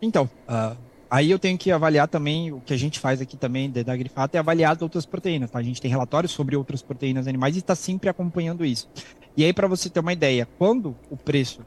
Então, 0.00 0.28
uh, 0.48 0.76
Aí 1.12 1.30
eu 1.30 1.38
tenho 1.38 1.58
que 1.58 1.70
avaliar 1.70 2.08
também, 2.08 2.50
o 2.52 2.60
que 2.62 2.72
a 2.72 2.76
gente 2.78 2.98
faz 2.98 3.20
aqui 3.20 3.36
também 3.36 3.70
da 3.70 3.94
Grifato 3.94 4.34
é 4.34 4.40
avaliar 4.40 4.74
as 4.74 4.80
outras 4.80 5.04
proteínas. 5.04 5.50
Tá? 5.50 5.58
A 5.58 5.62
gente 5.62 5.78
tem 5.78 5.90
relatórios 5.90 6.32
sobre 6.32 6.56
outras 6.56 6.80
proteínas 6.80 7.28
animais 7.28 7.54
e 7.54 7.58
está 7.58 7.74
sempre 7.74 8.08
acompanhando 8.08 8.64
isso. 8.64 8.88
E 9.36 9.44
aí, 9.44 9.52
para 9.52 9.68
você 9.68 9.90
ter 9.90 10.00
uma 10.00 10.14
ideia, 10.14 10.48
quando 10.58 10.96
o 11.10 11.16
preço 11.18 11.60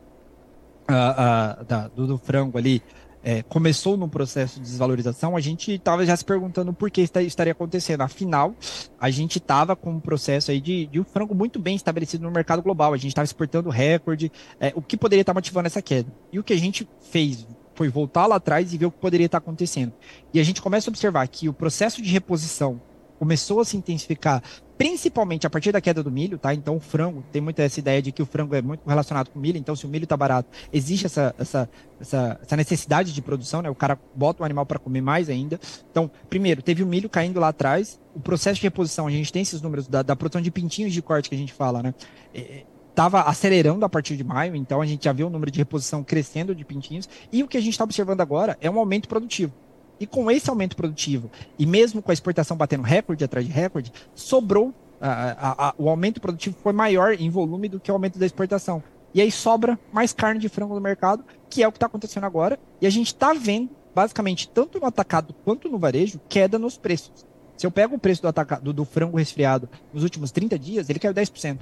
uh, 0.90 1.62
uh, 1.62 1.64
da, 1.64 1.88
do, 1.90 2.08
do, 2.08 2.18
frango 2.18 2.58
ali 2.58 2.82
é, 3.24 3.44
começou 3.44 3.96
no 3.96 4.10
processo 4.10 4.60
de 4.60 4.66
desvalorização, 4.66 5.38
a 5.38 5.40
gente 5.40 5.74
estava 5.74 6.04
já 6.08 6.18
se 6.18 6.26
perguntando 6.26 6.74
por 6.74 6.90
que 6.90 7.04
isso 7.04 7.20
estaria 7.20 7.52
acontecendo. 7.52 8.02
Afinal, 8.02 8.56
a 9.00 9.12
gente 9.12 9.38
estava 9.38 9.76
com 9.76 9.92
um 9.92 10.00
processo 10.00 10.50
aí 10.50 10.60
de, 10.60 10.88
de 10.88 11.00
um 11.00 11.04
frango 11.04 11.36
muito 11.36 11.60
bem 11.60 11.76
estabelecido 11.76 12.24
no 12.24 12.32
mercado 12.32 12.64
global. 12.64 12.94
A 12.94 12.98
gente 12.98 13.10
estava 13.10 13.26
exportando 13.26 13.70
recorde, 13.70 14.32
é, 14.60 14.74
o 14.76 14.82
que 14.82 14.98
poderia 14.98 15.22
estar 15.22 15.36
motivando 15.36 15.68
essa 15.68 15.84
queda. 15.84 16.12
E 16.34 16.40
o 16.40 16.44
que 16.44 16.54
a 16.54 16.58
gente 16.58 16.90
fez 17.12 17.46
foi 17.76 17.90
voltar 17.90 18.26
lá 18.26 18.38
atrás 18.38 18.74
e 18.74 18.78
ver 18.78 18.88
o 18.88 18.92
que 18.92 18.98
poderia 18.98 19.26
estar 19.26 19.38
acontecendo. 19.38 19.94
E 20.34 20.40
a 20.40 20.44
gente 20.44 20.62
começa 20.62 20.90
a 20.90 20.92
observar 20.92 21.28
que 21.28 21.48
o 21.48 21.54
processo 21.54 22.02
de 22.02 22.10
reposição 22.10 22.82
começou 23.20 23.60
a 23.60 23.66
se 23.66 23.78
intensificar, 23.78 24.44
principalmente 24.78 25.48
a 25.48 25.50
partir 25.50 25.72
da 25.72 25.80
queda 25.80 26.04
do 26.04 26.12
milho, 26.12 26.38
tá? 26.38 26.54
Então 26.54 26.76
o 26.76 26.80
frango, 26.80 27.24
tem 27.32 27.42
muita 27.42 27.64
essa 27.64 27.80
ideia 27.80 28.02
de 28.02 28.12
que 28.12 28.22
o 28.22 28.26
frango 28.26 28.56
é 28.56 28.62
muito 28.62 28.86
relacionado 28.86 29.30
com 29.30 29.40
milho, 29.40 29.58
então 29.58 29.76
se 29.76 29.86
o 29.86 29.90
milho 29.90 30.04
está 30.04 30.18
barato, 30.18 30.50
existe 30.72 31.06
essa, 31.06 31.34
essa, 31.38 31.70
essa, 32.00 32.40
essa, 32.42 32.58
necessidade 32.58 33.14
de 33.14 33.22
produção, 33.22 33.62
né? 33.62 33.70
O 33.70 33.76
cara 33.76 33.98
bota 34.14 34.44
o 34.44 34.46
animal 34.46 34.66
para 34.66 34.80
comer 34.80 35.02
mais 35.02 35.30
ainda. 35.30 35.60
Então, 35.90 36.12
primeiro, 36.30 36.62
teve 36.62 36.84
o 36.84 36.88
milho 36.88 37.10
caindo 37.10 37.40
lá 37.40 37.50
atrás, 37.50 38.00
o 38.14 38.20
processo 38.20 38.58
de 38.58 38.64
reposição, 38.64 39.08
a 39.08 39.12
gente 39.12 39.32
tem 39.32 39.42
esses 39.42 39.62
números 39.62 39.88
da, 39.88 40.02
da 40.02 40.16
produção 40.16 40.42
de 40.42 40.52
pintinhos 40.52 40.94
de 40.94 41.02
corte 41.02 41.30
que 41.30 41.36
a 41.36 41.38
gente 41.38 41.54
fala, 41.54 41.82
né? 41.82 41.94
É, 42.34 42.66
estava 42.96 43.24
acelerando 43.24 43.84
a 43.84 43.90
partir 43.90 44.16
de 44.16 44.24
maio, 44.24 44.56
então 44.56 44.82
a 44.82 44.86
gente 44.86 45.04
já 45.04 45.12
viu 45.12 45.28
o 45.28 45.30
número 45.30 45.52
de 45.52 45.60
reposição 45.60 46.02
crescendo 46.02 46.56
de 46.56 46.64
pintinhos, 46.64 47.10
e 47.30 47.44
o 47.44 47.48
que 47.48 47.58
a 47.58 47.60
gente 47.60 47.74
está 47.74 47.84
observando 47.84 48.22
agora 48.22 48.58
é 48.62 48.72
um 48.72 48.80
aumento 48.80 49.10
produtivo. 49.10 49.52
E 50.00 50.08
com 50.08 50.32
esse 50.32 50.50
aumento 50.50 50.78
produtivo, 50.78 51.30
e 51.60 51.66
mesmo 51.66 52.02
com 52.02 52.10
a 52.10 52.14
exportação 52.14 52.56
batendo 52.56 52.84
recorde 52.84 53.24
atrás 53.26 53.46
de 53.46 53.52
recorde, 53.52 53.92
sobrou, 54.14 54.74
a, 55.02 55.10
a, 55.10 55.68
a, 55.68 55.76
o 55.78 55.90
aumento 55.90 56.22
produtivo 56.22 56.56
foi 56.64 56.72
maior 56.72 57.14
em 57.20 57.30
volume 57.30 57.68
do 57.68 57.82
que 57.82 57.92
o 57.92 57.94
aumento 57.94 58.18
da 58.18 58.26
exportação. 58.26 58.82
E 59.14 59.22
aí 59.22 59.30
sobra 59.30 59.78
mais 59.92 60.14
carne 60.14 60.40
de 60.40 60.48
frango 60.48 60.74
no 60.74 60.80
mercado, 60.80 61.26
que 61.50 61.62
é 61.62 61.68
o 61.68 61.74
que 61.74 61.78
está 61.78 61.88
acontecendo 61.88 62.24
agora, 62.24 62.58
e 62.80 62.88
a 62.88 62.90
gente 62.90 63.08
está 63.08 63.34
vendo, 63.34 63.72
basicamente, 63.94 64.48
tanto 64.48 64.80
no 64.80 64.86
atacado 64.86 65.36
quanto 65.44 65.68
no 65.68 65.78
varejo, 65.78 66.20
queda 66.30 66.58
nos 66.58 66.78
preços. 66.78 67.26
Se 67.58 67.68
eu 67.68 67.72
pego 67.72 67.96
o 67.96 68.00
preço 68.00 68.22
do, 68.22 68.30
atacado, 68.30 68.64
do, 68.64 68.72
do 68.72 68.86
frango 68.86 69.18
resfriado 69.18 69.70
nos 69.94 70.04
últimos 70.04 70.32
30 70.32 70.58
dias, 70.58 70.90
ele 70.90 71.00
caiu 71.00 71.14
10%. 71.14 71.60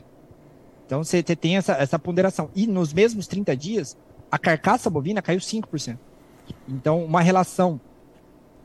Então 0.86 1.04
você 1.04 1.24
tem 1.24 1.58
essa, 1.58 1.74
essa 1.74 1.98
ponderação. 1.98 2.50
E 2.56 2.68
nos 2.68 2.94
mesmos 2.94 3.28
30 3.28 3.56
dias, 3.56 3.98
a 4.32 4.38
carcaça 4.38 4.90
bovina 4.90 5.22
caiu 5.22 5.40
5%. 5.40 5.98
Então, 6.68 7.04
uma 7.04 7.22
relação 7.22 7.80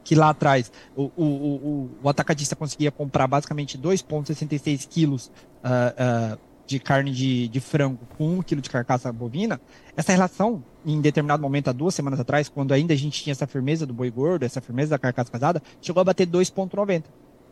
que 0.02 0.14
lá 0.14 0.30
atrás 0.30 0.72
o, 0.96 1.10
o, 1.16 1.24
o, 1.24 1.90
o 2.02 2.08
atacadista 2.08 2.56
conseguia 2.56 2.90
comprar 2.90 3.26
basicamente 3.26 3.78
2,66 3.78 4.88
quilos 4.88 5.26
uh, 5.62 6.34
uh, 6.34 6.38
de 6.66 6.78
carne 6.78 7.12
de, 7.12 7.48
de 7.48 7.60
frango 7.60 7.98
com 8.16 8.38
1 8.38 8.42
quilo 8.42 8.60
de 8.60 8.70
carcaça 8.70 9.12
bovina, 9.12 9.60
essa 9.96 10.12
relação, 10.12 10.62
em 10.84 11.00
determinado 11.00 11.42
momento, 11.42 11.68
há 11.68 11.72
duas 11.72 11.94
semanas 11.94 12.20
atrás, 12.20 12.48
quando 12.48 12.72
ainda 12.72 12.94
a 12.94 12.96
gente 12.96 13.22
tinha 13.22 13.32
essa 13.32 13.46
firmeza 13.46 13.86
do 13.86 13.92
boi 13.92 14.10
gordo, 14.10 14.44
essa 14.44 14.60
firmeza 14.60 14.90
da 14.90 14.98
carcaça 14.98 15.30
casada, 15.30 15.62
chegou 15.80 16.00
a 16.00 16.04
bater 16.04 16.26
2,90. 16.26 17.04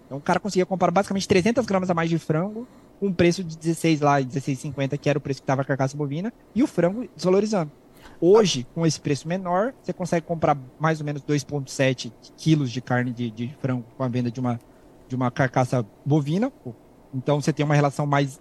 Então 0.07 0.19
o 0.19 0.21
cara 0.21 0.39
conseguia 0.39 0.65
comprar 0.65 0.91
basicamente 0.91 1.27
300 1.27 1.67
gramas 1.67 1.91
a 1.91 1.95
mais 1.95 2.09
de 2.09 2.19
frango 2.19 2.67
com 2.99 3.09
um 3.09 3.13
preço 3.13 3.45
de 3.45 3.57
16 3.57 4.01
lá, 4.01 4.21
16,50, 4.21 4.99
que 4.99 5.09
era 5.09 5.19
o 5.19 5.21
preço 5.21 5.41
que 5.41 5.45
estava 5.45 5.63
a 5.63 5.65
carcaça 5.65 5.97
bovina, 5.97 6.33
e 6.55 6.63
o 6.63 6.67
frango 6.67 7.09
desvalorizando. 7.15 7.71
Hoje, 8.21 8.67
com 8.75 8.87
esse 8.87 9.01
preço 9.01 9.29
menor, 9.29 9.75
você 9.83 9.93
consegue 9.93 10.27
comprar 10.27 10.57
mais 10.79 11.01
ou 11.01 11.07
menos 11.07 11.23
2,7 11.23 12.13
quilos 12.37 12.71
de 12.71 12.81
carne 12.81 13.13
de, 13.13 13.31
de, 13.31 13.55
frango 13.61 13.85
com 13.97 14.03
a 14.03 14.09
venda 14.09 14.31
de 14.31 14.41
uma, 14.41 14.59
de 15.09 15.15
uma 15.15 15.31
carcaça 15.31 15.85
bovina. 16.05 16.51
Então, 17.13 17.41
você 17.41 17.53
tem 17.53 17.65
uma 17.65 17.75
relação 17.75 18.07
mais 18.07 18.41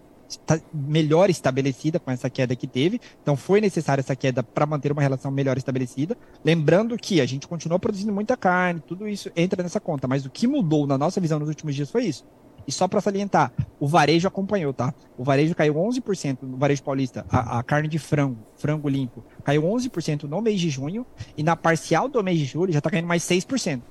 melhor 0.73 1.29
estabelecida 1.29 1.99
com 1.99 2.09
essa 2.09 2.29
queda 2.29 2.55
que 2.55 2.67
teve. 2.67 2.99
Então, 3.21 3.35
foi 3.35 3.59
necessária 3.59 4.01
essa 4.01 4.15
queda 4.15 4.41
para 4.41 4.65
manter 4.65 4.91
uma 4.91 5.01
relação 5.01 5.29
melhor 5.29 5.57
estabelecida. 5.57 6.17
Lembrando 6.43 6.97
que 6.97 7.19
a 7.19 7.25
gente 7.25 7.47
continua 7.47 7.77
produzindo 7.77 8.13
muita 8.13 8.37
carne, 8.37 8.79
tudo 8.79 9.07
isso 9.07 9.29
entra 9.35 9.61
nessa 9.61 9.79
conta. 9.79 10.07
Mas 10.07 10.25
o 10.25 10.29
que 10.29 10.47
mudou 10.47 10.87
na 10.87 10.97
nossa 10.97 11.19
visão 11.19 11.37
nos 11.37 11.49
últimos 11.49 11.75
dias 11.75 11.91
foi 11.91 12.05
isso. 12.05 12.25
E 12.67 12.71
só 12.71 12.87
para 12.87 12.99
salientar, 12.99 13.51
o 13.79 13.87
varejo 13.87 14.27
acompanhou, 14.27 14.73
tá? 14.73 14.93
O 15.17 15.23
varejo 15.23 15.53
caiu 15.53 15.75
11% 15.75 16.39
no 16.41 16.57
varejo 16.57 16.81
paulista. 16.83 17.25
A, 17.29 17.59
a, 17.59 17.63
carne 17.63 17.87
de 17.87 17.99
frango, 17.99 18.37
frango 18.55 18.89
limpo, 18.89 19.23
caiu 19.43 19.61
11% 19.63 20.23
no 20.23 20.41
mês 20.41 20.59
de 20.59 20.69
junho. 20.69 21.05
E 21.37 21.43
na 21.43 21.55
parcial 21.55 22.07
do 22.07 22.23
mês 22.23 22.39
de 22.39 22.45
julho 22.45 22.73
já 22.73 22.79
está 22.79 22.89
caindo 22.89 23.07
mais 23.07 23.23
6%. 23.23 23.81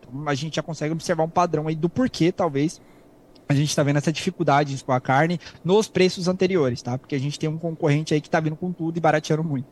Então 0.00 0.28
a 0.28 0.34
gente 0.34 0.56
já 0.56 0.62
consegue 0.62 0.92
observar 0.92 1.24
um 1.24 1.28
padrão 1.28 1.68
aí 1.68 1.74
do 1.74 1.88
porquê, 1.88 2.32
talvez, 2.32 2.80
a 3.48 3.54
gente 3.54 3.68
está 3.68 3.82
vendo 3.82 3.96
essa 3.96 4.12
dificuldade 4.12 4.82
com 4.82 4.92
a 4.92 5.00
carne 5.00 5.38
nos 5.62 5.88
preços 5.88 6.28
anteriores, 6.28 6.80
tá? 6.80 6.96
Porque 6.96 7.14
a 7.14 7.20
gente 7.20 7.38
tem 7.38 7.48
um 7.48 7.58
concorrente 7.58 8.14
aí 8.14 8.20
que 8.20 8.28
está 8.28 8.40
vindo 8.40 8.56
com 8.56 8.72
tudo 8.72 8.96
e 8.96 9.00
barateando 9.00 9.44
muito. 9.44 9.68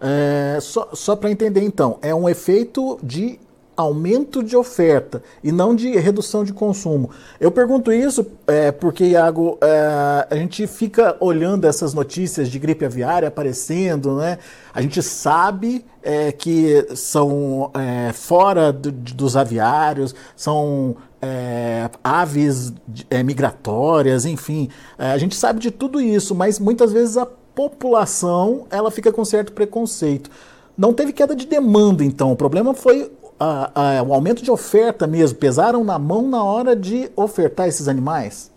É, 0.00 0.58
só 0.60 0.90
só 0.94 1.14
para 1.14 1.30
entender 1.30 1.62
então, 1.62 1.98
é 2.02 2.14
um 2.14 2.28
efeito 2.28 2.98
de 3.02 3.38
aumento 3.76 4.42
de 4.42 4.56
oferta 4.56 5.22
e 5.42 5.50
não 5.50 5.74
de 5.74 5.90
redução 5.96 6.44
de 6.44 6.52
consumo. 6.52 7.10
Eu 7.40 7.50
pergunto 7.50 7.92
isso 7.92 8.26
é, 8.46 8.70
porque, 8.70 9.04
Iago, 9.04 9.58
é, 9.60 10.26
a 10.30 10.36
gente 10.36 10.66
fica 10.66 11.16
olhando 11.20 11.66
essas 11.66 11.94
notícias 11.94 12.48
de 12.48 12.58
gripe 12.58 12.84
aviária 12.84 13.28
aparecendo, 13.28 14.16
né? 14.16 14.38
A 14.74 14.80
gente 14.82 15.02
sabe 15.02 15.84
é, 16.02 16.32
que 16.32 16.86
são 16.94 17.70
é, 17.74 18.12
fora 18.12 18.72
do, 18.72 18.90
dos 18.92 19.36
aviários, 19.36 20.14
são 20.36 20.96
é, 21.20 21.88
aves 22.02 22.72
é, 23.08 23.22
migratórias, 23.22 24.26
enfim. 24.26 24.68
a 24.98 25.16
gente 25.18 25.36
sabe 25.36 25.60
de 25.60 25.70
tudo 25.70 26.00
isso, 26.00 26.34
mas 26.34 26.58
muitas 26.58 26.92
vezes 26.92 27.16
a 27.16 27.26
população 27.54 28.66
ela 28.70 28.90
fica 28.90 29.12
com 29.12 29.24
certo 29.24 29.52
preconceito. 29.52 30.30
Não 30.76 30.92
teve 30.92 31.12
queda 31.12 31.36
de 31.36 31.46
demanda, 31.46 32.02
então. 32.04 32.32
O 32.32 32.36
problema 32.36 32.74
foi 32.74 33.10
a, 33.42 33.98
a, 33.98 34.02
o 34.02 34.14
aumento 34.14 34.42
de 34.42 34.50
oferta 34.50 35.06
mesmo, 35.06 35.38
pesaram 35.38 35.82
na 35.82 35.98
mão 35.98 36.28
na 36.28 36.42
hora 36.44 36.76
de 36.76 37.10
ofertar 37.16 37.66
esses 37.66 37.88
animais? 37.88 38.52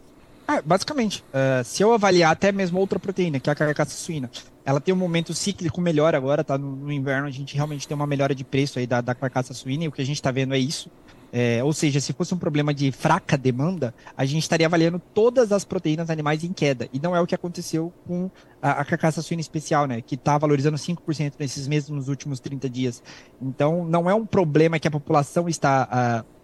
É, 0.48 0.62
basicamente, 0.62 1.24
uh, 1.34 1.64
se 1.64 1.82
eu 1.82 1.92
avaliar 1.92 2.32
até 2.32 2.52
mesmo 2.52 2.80
outra 2.80 3.00
proteína, 3.00 3.40
que 3.40 3.50
é 3.50 3.54
a 3.54 3.56
carcaça 3.56 3.96
suína, 3.96 4.30
ela 4.64 4.80
tem 4.80 4.94
um 4.94 4.98
momento 4.98 5.34
cíclico 5.34 5.82
melhor 5.82 6.14
agora, 6.14 6.44
tá? 6.44 6.56
No, 6.56 6.76
no 6.76 6.92
inverno 6.92 7.28
a 7.28 7.32
gente 7.32 7.56
realmente 7.56 7.88
tem 7.88 7.96
uma 7.96 8.06
melhora 8.06 8.36
de 8.36 8.44
preço 8.44 8.78
aí 8.78 8.86
da, 8.86 9.02
da 9.02 9.16
carcaça 9.16 9.56
suína, 9.56 9.86
e 9.86 9.88
o 9.88 9.92
que 9.92 10.04
a 10.04 10.06
gente 10.06 10.18
está 10.18 10.30
vendo 10.30 10.54
é 10.54 10.60
isso. 10.60 10.90
É, 11.32 11.64
ou 11.64 11.74
seja, 11.74 12.00
se 12.00 12.14
fosse 12.14 12.34
um 12.34 12.38
problema 12.38 12.74
de 12.74 12.92
fraca 12.92 13.38
demanda, 13.38 13.94
a 14.16 14.26
gente 14.26 14.44
estaria 14.44 14.66
avaliando 14.66 15.02
todas 15.14 15.52
as 15.52 15.66
proteínas 15.66 16.10
animais 16.10 16.44
em 16.44 16.54
queda. 16.54 16.88
E 16.94 17.00
não 17.00 17.16
é 17.16 17.20
o 17.20 17.28
que 17.28 17.36
aconteceu 17.36 17.92
com 18.08 18.30
a, 18.62 18.72
a 18.72 18.86
carcaça 18.86 19.22
suína 19.22 19.42
especial, 19.42 19.86
né? 19.86 20.02
Que 20.02 20.16
está 20.16 20.38
valorizando 20.38 20.78
5% 20.78 21.34
nesses 21.40 21.68
mesmos 21.68 22.08
últimos 22.08 22.40
30 22.40 22.70
dias. 22.70 23.04
Então, 23.42 23.86
não 23.86 24.10
é 24.10 24.14
um 24.14 24.26
problema 24.26 24.80
que 24.80 24.88
a 24.88 24.92
população 24.92 25.50
está. 25.50 26.24
Uh, 26.24 26.35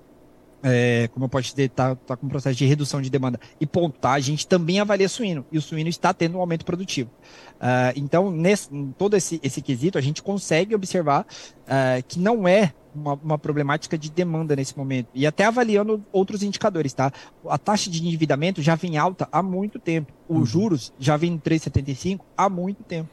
é, 0.64 1.10
como 1.14 1.26
eu 1.26 1.30
posso 1.30 1.50
dizer, 1.50 1.64
está 1.64 1.96
tá 1.96 2.16
com 2.16 2.26
um 2.26 2.30
processo 2.30 2.58
de 2.58 2.66
redução 2.66 3.02
de 3.02 3.10
demanda. 3.10 3.40
E 3.60 3.66
ponto, 3.66 4.00
tá? 4.00 4.12
A 4.12 4.20
gente 4.20 4.48
também 4.48 4.80
avalia 4.80 5.10
suíno, 5.10 5.46
e 5.52 5.58
o 5.58 5.62
suíno 5.62 5.90
está 5.90 6.14
tendo 6.14 6.38
um 6.38 6.42
aumento 6.42 6.66
produtivo. 6.66 7.10
Uh, 7.56 7.94
então, 7.96 8.32
nesse, 8.32 8.70
todo 8.98 9.16
esse, 9.16 9.40
esse 9.44 9.62
quesito, 9.62 9.98
a 9.98 10.02
gente 10.02 10.22
consegue 10.22 10.74
observar 10.76 11.22
uh, 11.22 12.04
que 12.08 12.20
não 12.20 12.48
é 12.48 12.74
uma, 12.94 13.14
uma, 13.14 13.38
problemática 13.38 13.98
de 13.98 14.12
demanda 14.12 14.56
nesse 14.56 14.78
momento. 14.78 15.08
E 15.14 15.26
até 15.26 15.46
avaliando 15.46 16.04
outros 16.12 16.44
indicadores, 16.44 16.94
tá? 16.94 17.12
A 17.48 17.58
taxa 17.58 17.90
de 17.90 18.06
endividamento 18.06 18.62
já 18.62 18.76
vem 18.76 18.98
alta 18.98 19.28
há 19.32 19.42
muito 19.42 19.80
tempo. 19.80 20.12
Os 20.28 20.38
uhum. 20.38 20.46
juros 20.46 20.94
já 21.00 21.16
vem 21.18 21.34
em 21.34 21.40
3,75 21.40 22.22
há 22.36 22.50
muito 22.50 22.84
tempo. 22.84 23.10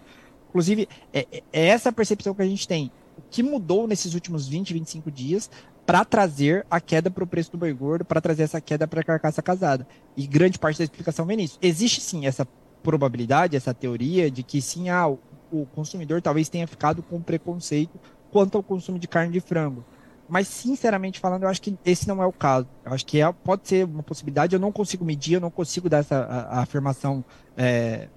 Inclusive, 0.49 0.89
é, 1.13 1.27
é 1.53 1.67
essa 1.67 1.91
a 1.91 1.93
percepção 1.93 2.35
que 2.35 2.43
a 2.43 2.47
gente 2.47 2.67
tem. 2.67 2.91
O 3.17 3.23
que 3.31 3.43
mudou 3.43 3.87
nesses 3.87 4.15
últimos 4.15 4.49
20, 4.49 4.73
25 4.75 5.11
dias 5.11 5.51
para 5.89 6.05
trazer 6.05 6.67
a 6.71 6.83
queda 6.83 7.11
para 7.11 7.25
o 7.25 7.27
preço 7.27 7.51
do 7.53 7.57
boi 7.57 7.73
gordo, 7.73 8.05
para 8.05 8.21
trazer 8.21 8.43
essa 8.43 8.61
queda 8.61 8.87
para 8.87 9.01
a 9.01 9.03
carcaça 9.03 9.41
casada. 9.41 9.89
E 10.15 10.27
grande 10.27 10.59
parte 10.59 10.77
da 10.77 10.85
explicação 10.85 11.25
vem 11.25 11.39
nisso. 11.39 11.59
Existe 11.63 12.03
sim 12.03 12.27
essa 12.27 12.47
probabilidade, 12.83 13.57
essa 13.57 13.73
teoria 13.73 14.31
de 14.31 14.43
que 14.43 14.61
sim, 14.61 14.91
ah, 14.91 15.09
o, 15.09 15.65
consumidor 15.75 16.21
talvez 16.21 16.51
tenha 16.51 16.67
ficado 16.67 17.03
com 17.03 17.23
preconceito 17.23 17.99
quanto 18.31 18.59
ao 18.59 18.63
consumo 18.63 18.99
de 18.99 19.09
carne 19.09 19.33
de 19.33 19.41
frango. 19.41 19.83
Mas, 20.29 20.47
sinceramente 20.49 21.21
falando, 21.21 21.45
eu 21.45 21.49
acho 21.49 21.63
que 21.63 21.75
esse 21.87 22.07
não 22.07 22.23
é 22.23 22.27
o 22.27 22.33
caso. 22.35 22.69
Eu 22.85 22.93
acho 22.93 23.07
que 23.07 23.23
é, 23.23 23.33
pode 23.33 23.67
ser 23.67 23.87
uma 23.87 24.03
possibilidade, 24.03 24.55
eu 24.55 24.61
não 24.61 24.71
consigo 24.71 25.07
medir, 25.07 25.37
eu 25.37 25.41
não 25.41 25.51
consigo 25.51 25.89
dar 25.89 26.01
essa 26.01 26.19
a, 26.19 26.59
a 26.59 26.61
afirmação. 26.61 27.25
É, 27.57 28.09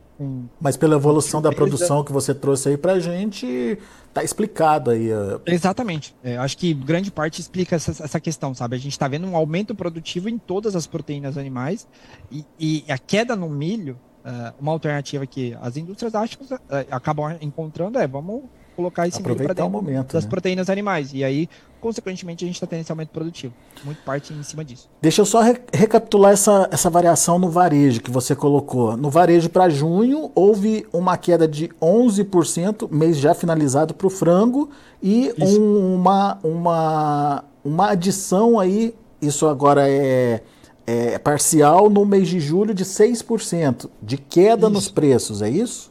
Mas 0.59 0.77
pela 0.77 0.95
evolução 0.95 1.41
da 1.41 1.51
produção 1.51 2.03
que 2.03 2.11
você 2.11 2.33
trouxe 2.33 2.69
aí 2.69 2.77
pra 2.77 2.99
gente, 2.99 3.77
tá 4.13 4.23
explicado 4.23 4.91
aí. 4.91 5.09
Exatamente. 5.45 6.15
É, 6.23 6.37
acho 6.37 6.57
que 6.57 6.73
grande 6.73 7.11
parte 7.11 7.39
explica 7.39 7.75
essa, 7.75 7.91
essa 8.03 8.19
questão, 8.19 8.53
sabe? 8.53 8.75
A 8.75 8.79
gente 8.79 8.91
está 8.91 9.07
vendo 9.07 9.27
um 9.27 9.35
aumento 9.35 9.73
produtivo 9.73 10.29
em 10.29 10.37
todas 10.37 10.75
as 10.75 10.85
proteínas 10.87 11.37
animais 11.37 11.87
e, 12.31 12.45
e 12.59 12.83
a 12.87 12.97
queda 12.97 13.35
no 13.35 13.49
milho, 13.49 13.97
uh, 14.25 14.53
uma 14.59 14.71
alternativa 14.71 15.25
que 15.25 15.57
as 15.61 15.77
indústrias 15.77 16.13
acham, 16.15 16.39
uh, 16.43 16.57
acabam 16.91 17.37
encontrando 17.41 17.97
é 17.97 18.07
vamos 18.07 18.43
colocar 18.75 19.07
esse 19.07 19.21
milho 19.21 19.35
para 19.35 19.53
dentro 19.53 19.69
momento, 19.69 20.13
das 20.13 20.23
né? 20.23 20.29
proteínas 20.29 20.69
animais. 20.69 21.13
E 21.13 21.23
aí, 21.23 21.49
consequentemente, 21.81 22.45
a 22.45 22.47
gente 22.47 22.55
está 22.55 22.67
tendo 22.67 22.81
esse 22.81 22.91
aumento 22.91 23.09
produtivo. 23.09 23.53
Muito 23.83 24.01
parte 24.03 24.31
em 24.31 24.43
cima 24.43 24.63
disso. 24.63 24.87
Deixa 25.01 25.21
eu 25.21 25.25
só 25.25 25.41
re 25.41 25.59
recapitular 25.73 26.31
essa, 26.31 26.69
essa 26.71 26.89
variação 26.89 27.39
no 27.39 27.49
varejo 27.49 27.99
que 28.01 28.11
você 28.11 28.35
colocou. 28.35 28.95
No 28.95 29.09
varejo 29.09 29.49
para 29.49 29.67
junho, 29.67 30.31
houve 30.35 30.85
uma 30.93 31.17
queda 31.17 31.47
de 31.47 31.69
11%, 31.81 32.89
mês 32.91 33.17
já 33.17 33.33
finalizado 33.33 33.93
para 33.93 34.07
o 34.07 34.09
frango, 34.09 34.69
e 35.01 35.33
um, 35.39 35.95
uma, 35.95 36.37
uma, 36.43 37.43
uma 37.65 37.89
adição 37.89 38.59
aí, 38.59 38.93
isso 39.19 39.47
agora 39.47 39.89
é, 39.89 40.43
é 40.85 41.17
parcial, 41.17 41.89
no 41.89 42.05
mês 42.05 42.27
de 42.29 42.39
julho 42.39 42.73
de 42.73 42.85
6% 42.85 43.89
de 44.01 44.17
queda 44.17 44.67
isso. 44.67 44.69
nos 44.69 44.87
preços, 44.87 45.41
é 45.41 45.49
isso? 45.49 45.90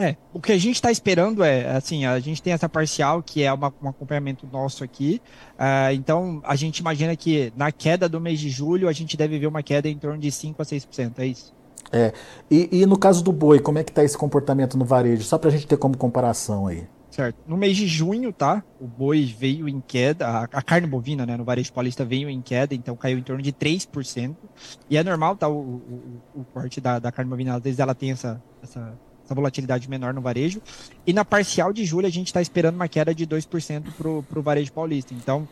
É, 0.00 0.14
o 0.32 0.40
que 0.40 0.52
a 0.52 0.58
gente 0.58 0.76
está 0.76 0.92
esperando 0.92 1.42
é, 1.42 1.68
assim, 1.76 2.06
a 2.06 2.20
gente 2.20 2.40
tem 2.40 2.52
essa 2.52 2.68
parcial 2.68 3.20
que 3.20 3.42
é 3.42 3.52
uma, 3.52 3.74
um 3.82 3.88
acompanhamento 3.88 4.46
nosso 4.46 4.84
aqui, 4.84 5.20
uh, 5.54 5.92
então 5.92 6.40
a 6.44 6.54
gente 6.54 6.78
imagina 6.78 7.16
que 7.16 7.52
na 7.56 7.72
queda 7.72 8.08
do 8.08 8.20
mês 8.20 8.38
de 8.38 8.48
julho 8.48 8.88
a 8.88 8.92
gente 8.92 9.16
deve 9.16 9.40
ver 9.40 9.48
uma 9.48 9.60
queda 9.60 9.88
em 9.88 9.98
torno 9.98 10.16
de 10.16 10.28
5% 10.28 10.54
a 10.56 10.62
6%, 10.62 11.18
é 11.18 11.26
isso? 11.26 11.52
É, 11.90 12.12
e, 12.48 12.68
e 12.70 12.86
no 12.86 12.96
caso 12.96 13.24
do 13.24 13.32
boi, 13.32 13.58
como 13.58 13.80
é 13.80 13.82
que 13.82 13.90
está 13.90 14.04
esse 14.04 14.16
comportamento 14.16 14.78
no 14.78 14.84
varejo? 14.84 15.24
Só 15.24 15.36
para 15.36 15.48
a 15.48 15.52
gente 15.52 15.66
ter 15.66 15.76
como 15.76 15.96
comparação 15.96 16.68
aí. 16.68 16.86
Certo. 17.10 17.36
No 17.44 17.56
mês 17.56 17.76
de 17.76 17.88
junho, 17.88 18.32
tá? 18.32 18.62
O 18.80 18.86
boi 18.86 19.24
veio 19.24 19.68
em 19.68 19.80
queda, 19.80 20.28
a, 20.28 20.44
a, 20.44 20.62
carne 20.62 20.86
bovina, 20.86 21.26
né, 21.26 21.36
no 21.36 21.42
varejo 21.42 21.72
paulista 21.72 22.04
veio 22.04 22.30
em 22.30 22.40
queda, 22.40 22.72
então 22.72 22.94
caiu 22.94 23.18
em 23.18 23.22
torno 23.22 23.42
de 23.42 23.52
3%. 23.52 24.36
E 24.88 24.96
é 24.96 25.02
normal, 25.02 25.34
tá? 25.34 25.48
O, 25.48 25.58
o, 25.58 26.22
o 26.36 26.44
corte 26.44 26.80
da, 26.80 27.00
da 27.00 27.10
carne 27.10 27.28
bovina, 27.28 27.56
às 27.56 27.62
vezes 27.62 27.80
ela 27.80 27.94
tem 27.94 28.12
essa, 28.12 28.40
essa, 28.62 28.96
essa 29.28 29.34
volatilidade 29.34 29.88
menor 29.90 30.14
no 30.14 30.22
varejo. 30.22 30.60
E 31.06 31.12
na 31.12 31.24
parcial 31.24 31.72
de 31.72 31.84
julho, 31.84 32.06
a 32.06 32.10
gente 32.10 32.28
está 32.28 32.40
esperando 32.40 32.76
uma 32.76 32.88
queda 32.88 33.14
de 33.14 33.26
2% 33.26 33.82
para 34.26 34.38
o 34.38 34.42
varejo 34.42 34.72
paulista. 34.72 35.12
Então, 35.12 35.46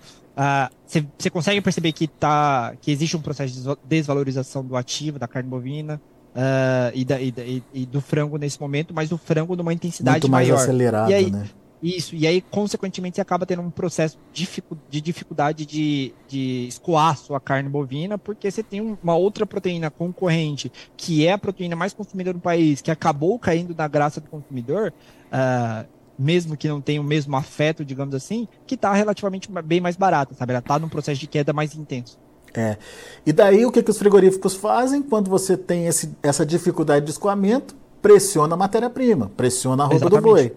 você 0.87 1.29
uh, 1.29 1.33
consegue 1.33 1.61
perceber 1.61 1.93
que, 1.93 2.09
tá, 2.09 2.75
que 2.81 2.91
existe 2.91 3.17
um 3.17 3.21
processo 3.21 3.55
de 3.55 3.77
desvalorização 3.85 4.65
do 4.65 4.77
ativo 4.77 5.19
da 5.19 5.29
carne 5.29 5.49
bovina, 5.49 6.01
uh, 6.35 6.91
e, 6.95 7.05
da, 7.05 7.21
e, 7.21 7.63
e, 7.73 7.87
do 7.87 8.01
frango 8.01 8.37
nesse 8.39 8.61
momento, 8.61 8.95
mas 8.95 9.13
o 9.13 9.19
frango 9.19 9.55
numa 9.55 9.73
intensidade 9.73 10.21
Muito 10.21 10.31
mais 10.31 10.49
maior. 10.49 10.61
acelerado, 10.61 11.13
aí, 11.13 11.31
né? 11.31 11.47
Isso, 11.83 12.15
e 12.17 12.27
aí, 12.27 12.41
consequentemente, 12.41 13.17
você 13.17 13.21
acaba 13.21 13.45
tendo 13.45 13.63
um 13.63 13.71
processo 13.71 14.19
de 14.33 15.01
dificuldade 15.01 15.67
de, 15.67 16.15
de 16.27 16.67
escoar 16.67 17.17
sua 17.19 17.39
carne 17.39 17.69
bovina, 17.69 18.17
porque 18.17 18.51
você 18.51 18.63
tem 18.63 18.99
uma 19.03 19.15
outra 19.15 19.45
proteína 19.47 19.91
concorrente, 19.91 20.73
que 20.97 21.27
é 21.27 21.33
a 21.33 21.39
proteína 21.39 21.77
mais 21.77 21.93
consumida 21.93 22.33
no 22.33 22.41
país, 22.41 22.81
que 22.81 22.91
acabou 22.91 23.39
caindo 23.39 23.75
na 23.77 23.87
graça 23.87 24.21
do 24.21 24.29
consumidor, 24.29 24.93
uh, 25.27 25.87
mesmo 26.19 26.57
que 26.57 26.67
não 26.67 26.81
tenha 26.81 27.01
o 27.01 27.05
mesmo 27.05 27.37
afeto, 27.37 27.85
digamos 27.85 28.15
assim, 28.15 28.49
que 28.67 28.75
está 28.75 28.93
relativamente 28.95 29.51
bem 29.63 29.81
mais 29.81 29.97
barata, 29.97 30.35
sabe? 30.35 30.53
Ela 30.53 30.61
está 30.61 30.79
num 30.79 30.89
processo 30.89 31.21
de 31.21 31.27
queda 31.27 31.53
mais 31.53 31.75
intenso. 31.75 32.19
É. 32.55 32.79
E 33.27 33.33
daí 33.35 33.67
o 33.67 33.71
que, 33.71 33.83
que 33.83 33.91
os 33.91 33.99
frigoríficos 33.99 34.55
fazem 34.55 35.03
quando 35.03 35.29
você 35.29 35.59
tem 35.59 35.87
esse, 35.87 36.17
essa 36.23 36.47
dificuldade 36.47 37.05
de 37.05 37.11
escoamento? 37.11 37.77
Pressiona 38.01 38.55
a 38.55 38.57
matéria-prima, 38.57 39.31
pressiona 39.37 39.85
a 39.85 39.87
roupa 39.87 40.09
do 40.09 40.21
boi. 40.23 40.57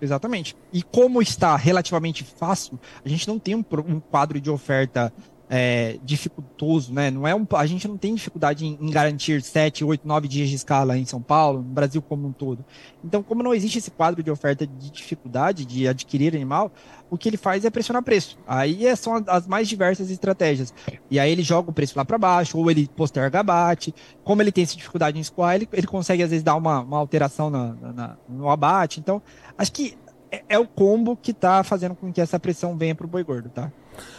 Exatamente. 0.00 0.56
E 0.72 0.82
como 0.82 1.20
está 1.20 1.56
relativamente 1.56 2.24
fácil, 2.24 2.78
a 3.04 3.08
gente 3.08 3.26
não 3.26 3.38
tem 3.38 3.54
um, 3.54 3.64
um 3.86 4.00
quadro 4.00 4.40
de 4.40 4.50
oferta 4.50 5.12
é, 5.50 5.98
dificultoso, 6.04 6.92
né? 6.92 7.10
Não 7.10 7.26
é 7.26 7.34
um, 7.34 7.46
a 7.54 7.66
gente 7.66 7.88
não 7.88 7.96
tem 7.96 8.14
dificuldade 8.14 8.66
em, 8.66 8.78
em, 8.80 8.90
garantir 8.90 9.40
7, 9.42 9.84
8, 9.84 10.06
9 10.06 10.28
dias 10.28 10.48
de 10.48 10.54
escala 10.54 10.98
em 10.98 11.04
São 11.04 11.22
Paulo, 11.22 11.58
no 11.62 11.70
Brasil 11.70 12.02
como 12.02 12.28
um 12.28 12.32
todo. 12.32 12.64
Então, 13.02 13.22
como 13.22 13.42
não 13.42 13.54
existe 13.54 13.78
esse 13.78 13.90
quadro 13.90 14.22
de 14.22 14.30
oferta 14.30 14.66
de 14.66 14.90
dificuldade 14.90 15.64
de 15.64 15.88
adquirir 15.88 16.34
animal, 16.34 16.70
o 17.10 17.16
que 17.16 17.28
ele 17.28 17.38
faz 17.38 17.64
é 17.64 17.70
pressionar 17.70 18.02
preço. 18.02 18.38
Aí 18.46 18.86
é, 18.86 18.94
são 18.94 19.24
as 19.26 19.46
mais 19.46 19.66
diversas 19.68 20.10
estratégias. 20.10 20.74
E 21.10 21.18
aí 21.18 21.30
ele 21.30 21.42
joga 21.42 21.70
o 21.70 21.72
preço 21.72 21.96
lá 21.96 22.04
para 22.04 22.18
baixo, 22.18 22.58
ou 22.58 22.70
ele 22.70 22.86
posterga 22.94 23.40
abate. 23.40 23.94
Como 24.22 24.42
ele 24.42 24.52
tem 24.52 24.64
essa 24.64 24.76
dificuldade 24.76 25.16
em 25.16 25.20
escoar, 25.20 25.54
ele, 25.54 25.68
ele 25.72 25.86
consegue 25.86 26.22
às 26.22 26.30
vezes 26.30 26.42
dar 26.42 26.56
uma, 26.56 26.80
uma 26.80 26.98
alteração 26.98 27.48
na, 27.48 27.74
na, 27.74 28.16
no 28.28 28.50
abate. 28.50 29.00
Então, 29.00 29.22
acho 29.56 29.72
que 29.72 29.96
é, 30.30 30.42
é 30.50 30.58
o 30.58 30.66
combo 30.66 31.16
que 31.16 31.30
está 31.30 31.64
fazendo 31.64 31.94
com 31.94 32.12
que 32.12 32.20
essa 32.20 32.38
pressão 32.38 32.76
venha 32.76 32.94
para 32.94 33.06
o 33.06 33.08
boi 33.08 33.24
gordo, 33.24 33.48
tá? 33.48 33.72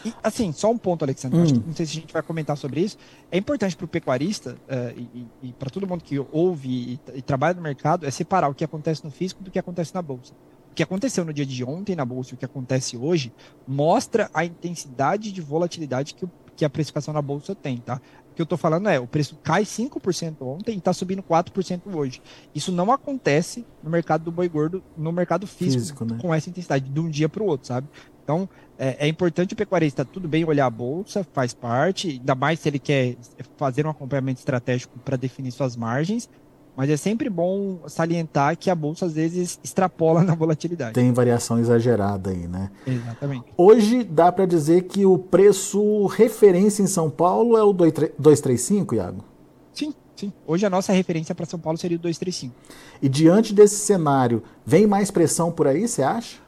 E, 0.05 0.13
assim, 0.23 0.51
só 0.51 0.71
um 0.71 0.77
ponto, 0.77 1.03
Alexandre. 1.03 1.39
Hum. 1.39 1.63
não 1.67 1.73
sei 1.73 1.85
se 1.85 1.97
a 1.97 2.01
gente 2.01 2.13
vai 2.13 2.21
comentar 2.21 2.57
sobre 2.57 2.81
isso. 2.81 2.97
É 3.31 3.37
importante 3.37 3.75
para 3.75 3.85
o 3.85 3.87
pecuarista 3.87 4.57
uh, 4.67 4.99
e, 5.43 5.49
e 5.49 5.53
para 5.53 5.69
todo 5.69 5.87
mundo 5.87 6.03
que 6.03 6.19
ouve 6.31 6.69
e, 6.69 6.99
e, 7.15 7.21
trabalha 7.21 7.53
no 7.55 7.61
mercado 7.61 8.05
é 8.05 8.11
separar 8.11 8.49
o 8.49 8.53
que 8.53 8.63
acontece 8.63 9.03
no 9.03 9.11
físico 9.11 9.43
do 9.43 9.51
que 9.51 9.59
acontece 9.59 9.93
na 9.93 10.01
bolsa. 10.01 10.33
O 10.71 10.75
que 10.75 10.83
aconteceu 10.83 11.25
no 11.25 11.33
dia 11.33 11.45
de 11.45 11.63
ontem 11.63 11.95
na 11.95 12.05
bolsa 12.05 12.31
e 12.31 12.35
o 12.35 12.37
que 12.37 12.45
acontece 12.45 12.95
hoje 12.95 13.33
mostra 13.67 14.29
a 14.33 14.45
intensidade 14.45 15.31
de 15.31 15.41
volatilidade 15.41 16.13
que, 16.13 16.27
que 16.55 16.63
a 16.63 16.69
precificação 16.69 17.13
na 17.13 17.21
bolsa 17.21 17.55
tem, 17.55 17.77
tá? 17.77 17.99
O 18.31 18.35
que 18.35 18.41
eu 18.41 18.45
estou 18.45 18.57
falando 18.57 18.87
é, 18.87 18.99
o 18.99 19.07
preço 19.07 19.37
cai 19.43 19.63
5% 19.63 20.35
ontem 20.41 20.75
e 20.75 20.77
está 20.77 20.93
subindo 20.93 21.21
4% 21.21 21.81
hoje. 21.93 22.21
Isso 22.55 22.71
não 22.71 22.91
acontece 22.91 23.65
no 23.83 23.89
mercado 23.89 24.23
do 24.23 24.31
boi 24.31 24.47
gordo, 24.47 24.81
no 24.95 25.11
mercado 25.11 25.45
físico, 25.45 25.79
físico 25.79 26.05
né? 26.05 26.17
com 26.21 26.33
essa 26.33 26.49
intensidade, 26.49 26.89
de 26.89 26.99
um 26.99 27.09
dia 27.09 27.27
para 27.27 27.43
o 27.43 27.45
outro, 27.45 27.67
sabe? 27.67 27.87
Então, 28.29 28.47
é, 28.77 29.07
é, 29.07 29.07
importante 29.07 29.55
o 29.55 29.57
pecuarista, 29.57 30.05
tudo 30.05 30.27
bem 30.27 30.45
olhar 30.45 30.67
a 30.67 30.69
bolsa, 30.69 31.25
faz 31.33 31.51
parte, 31.51 32.09
ainda 32.09 32.35
mais 32.35 32.59
se 32.59 32.69
ele 32.69 32.77
quer 32.77 33.15
fazer 33.57 33.87
um 33.87 33.89
acompanhamento 33.89 34.37
estratégico 34.37 34.99
para 34.99 35.17
definir 35.17 35.51
suas 35.51 35.75
margens, 35.75 36.29
mas 36.77 36.91
é 36.91 36.95
sempre 36.95 37.27
bom 37.27 37.79
salientar 37.87 38.55
que 38.55 38.69
a 38.69 38.75
bolsa 38.75 39.07
às 39.07 39.13
vezes 39.13 39.59
extrapola 39.63 40.21
na 40.23 40.35
volatilidade. 40.35 40.93
Tem 40.93 41.11
variação 41.11 41.57
exagerada 41.57 42.29
aí, 42.29 42.47
né? 42.47 42.69
Exatamente. 42.85 43.45
Hoje 43.57 44.03
dá 44.03 44.31
para 44.31 44.45
dizer 44.45 44.83
que 44.83 45.07
o 45.07 45.17
preço 45.17 46.05
referência 46.05 46.83
em 46.83 46.87
São 46.87 47.09
Paulo 47.09 47.57
é 47.57 47.63
o 47.63 47.73
235, 47.73 48.93
Iago? 48.93 49.25
Sim, 49.73 49.91
sim. 50.15 50.31
Hoje 50.45 50.67
a 50.67 50.69
nossa 50.69 50.93
referência 50.93 51.33
para 51.33 51.47
São 51.47 51.57
Paulo 51.59 51.79
seria 51.79 51.97
o 51.97 51.99
235. 51.99 52.53
E 53.01 53.09
diante 53.09 53.55
desse 53.55 53.77
cenário, 53.77 54.43
vem 54.63 54.85
mais 54.85 55.09
pressão 55.09 55.51
por 55.51 55.65
aí, 55.65 55.87
você 55.87 56.03
acha? 56.03 56.47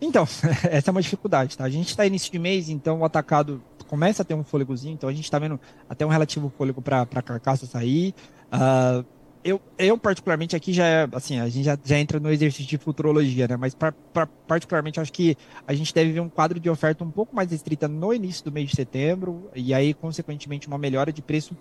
Então, 0.00 0.24
essa 0.70 0.90
é 0.90 0.92
uma 0.92 1.02
dificuldade, 1.02 1.56
tá? 1.56 1.64
A 1.64 1.70
gente 1.70 1.88
está 1.88 2.06
início 2.06 2.30
de 2.30 2.38
mês, 2.38 2.68
então 2.68 3.00
o 3.00 3.04
atacado 3.04 3.62
começa 3.88 4.22
a 4.22 4.24
ter 4.24 4.34
um 4.34 4.44
fôlegozinho, 4.44 4.94
então 4.94 5.08
a 5.08 5.12
gente 5.12 5.24
está 5.24 5.38
vendo 5.38 5.60
até 5.88 6.04
um 6.04 6.08
relativo 6.08 6.52
fôlego 6.56 6.82
para 6.82 7.02
a 7.02 7.22
carcaça 7.22 7.66
sair. 7.66 8.14
Uh, 8.52 9.04
eu, 9.46 9.60
eu, 9.78 9.96
particularmente, 9.96 10.56
aqui 10.56 10.72
já 10.72 10.84
é, 10.84 11.08
assim, 11.12 11.38
a 11.38 11.48
gente 11.48 11.64
já, 11.64 11.78
já 11.84 11.96
entra 11.96 12.18
no 12.18 12.32
exercício 12.32 12.66
de 12.66 12.76
futurologia, 12.78 13.46
né? 13.46 13.56
Mas, 13.56 13.76
pra, 13.76 13.92
pra, 14.12 14.26
particularmente, 14.26 14.98
acho 14.98 15.12
que 15.12 15.36
a 15.64 15.72
gente 15.72 15.94
deve 15.94 16.10
ver 16.10 16.18
um 16.18 16.28
quadro 16.28 16.58
de 16.58 16.68
oferta 16.68 17.04
um 17.04 17.10
pouco 17.12 17.34
mais 17.34 17.48
restrita 17.52 17.86
no 17.86 18.12
início 18.12 18.44
do 18.44 18.50
mês 18.50 18.70
de 18.70 18.74
setembro, 18.74 19.48
e 19.54 19.72
aí, 19.72 19.94
consequentemente, 19.94 20.66
uma 20.66 20.78
melhora 20.78 21.12
de 21.12 21.22
preço 21.22 21.56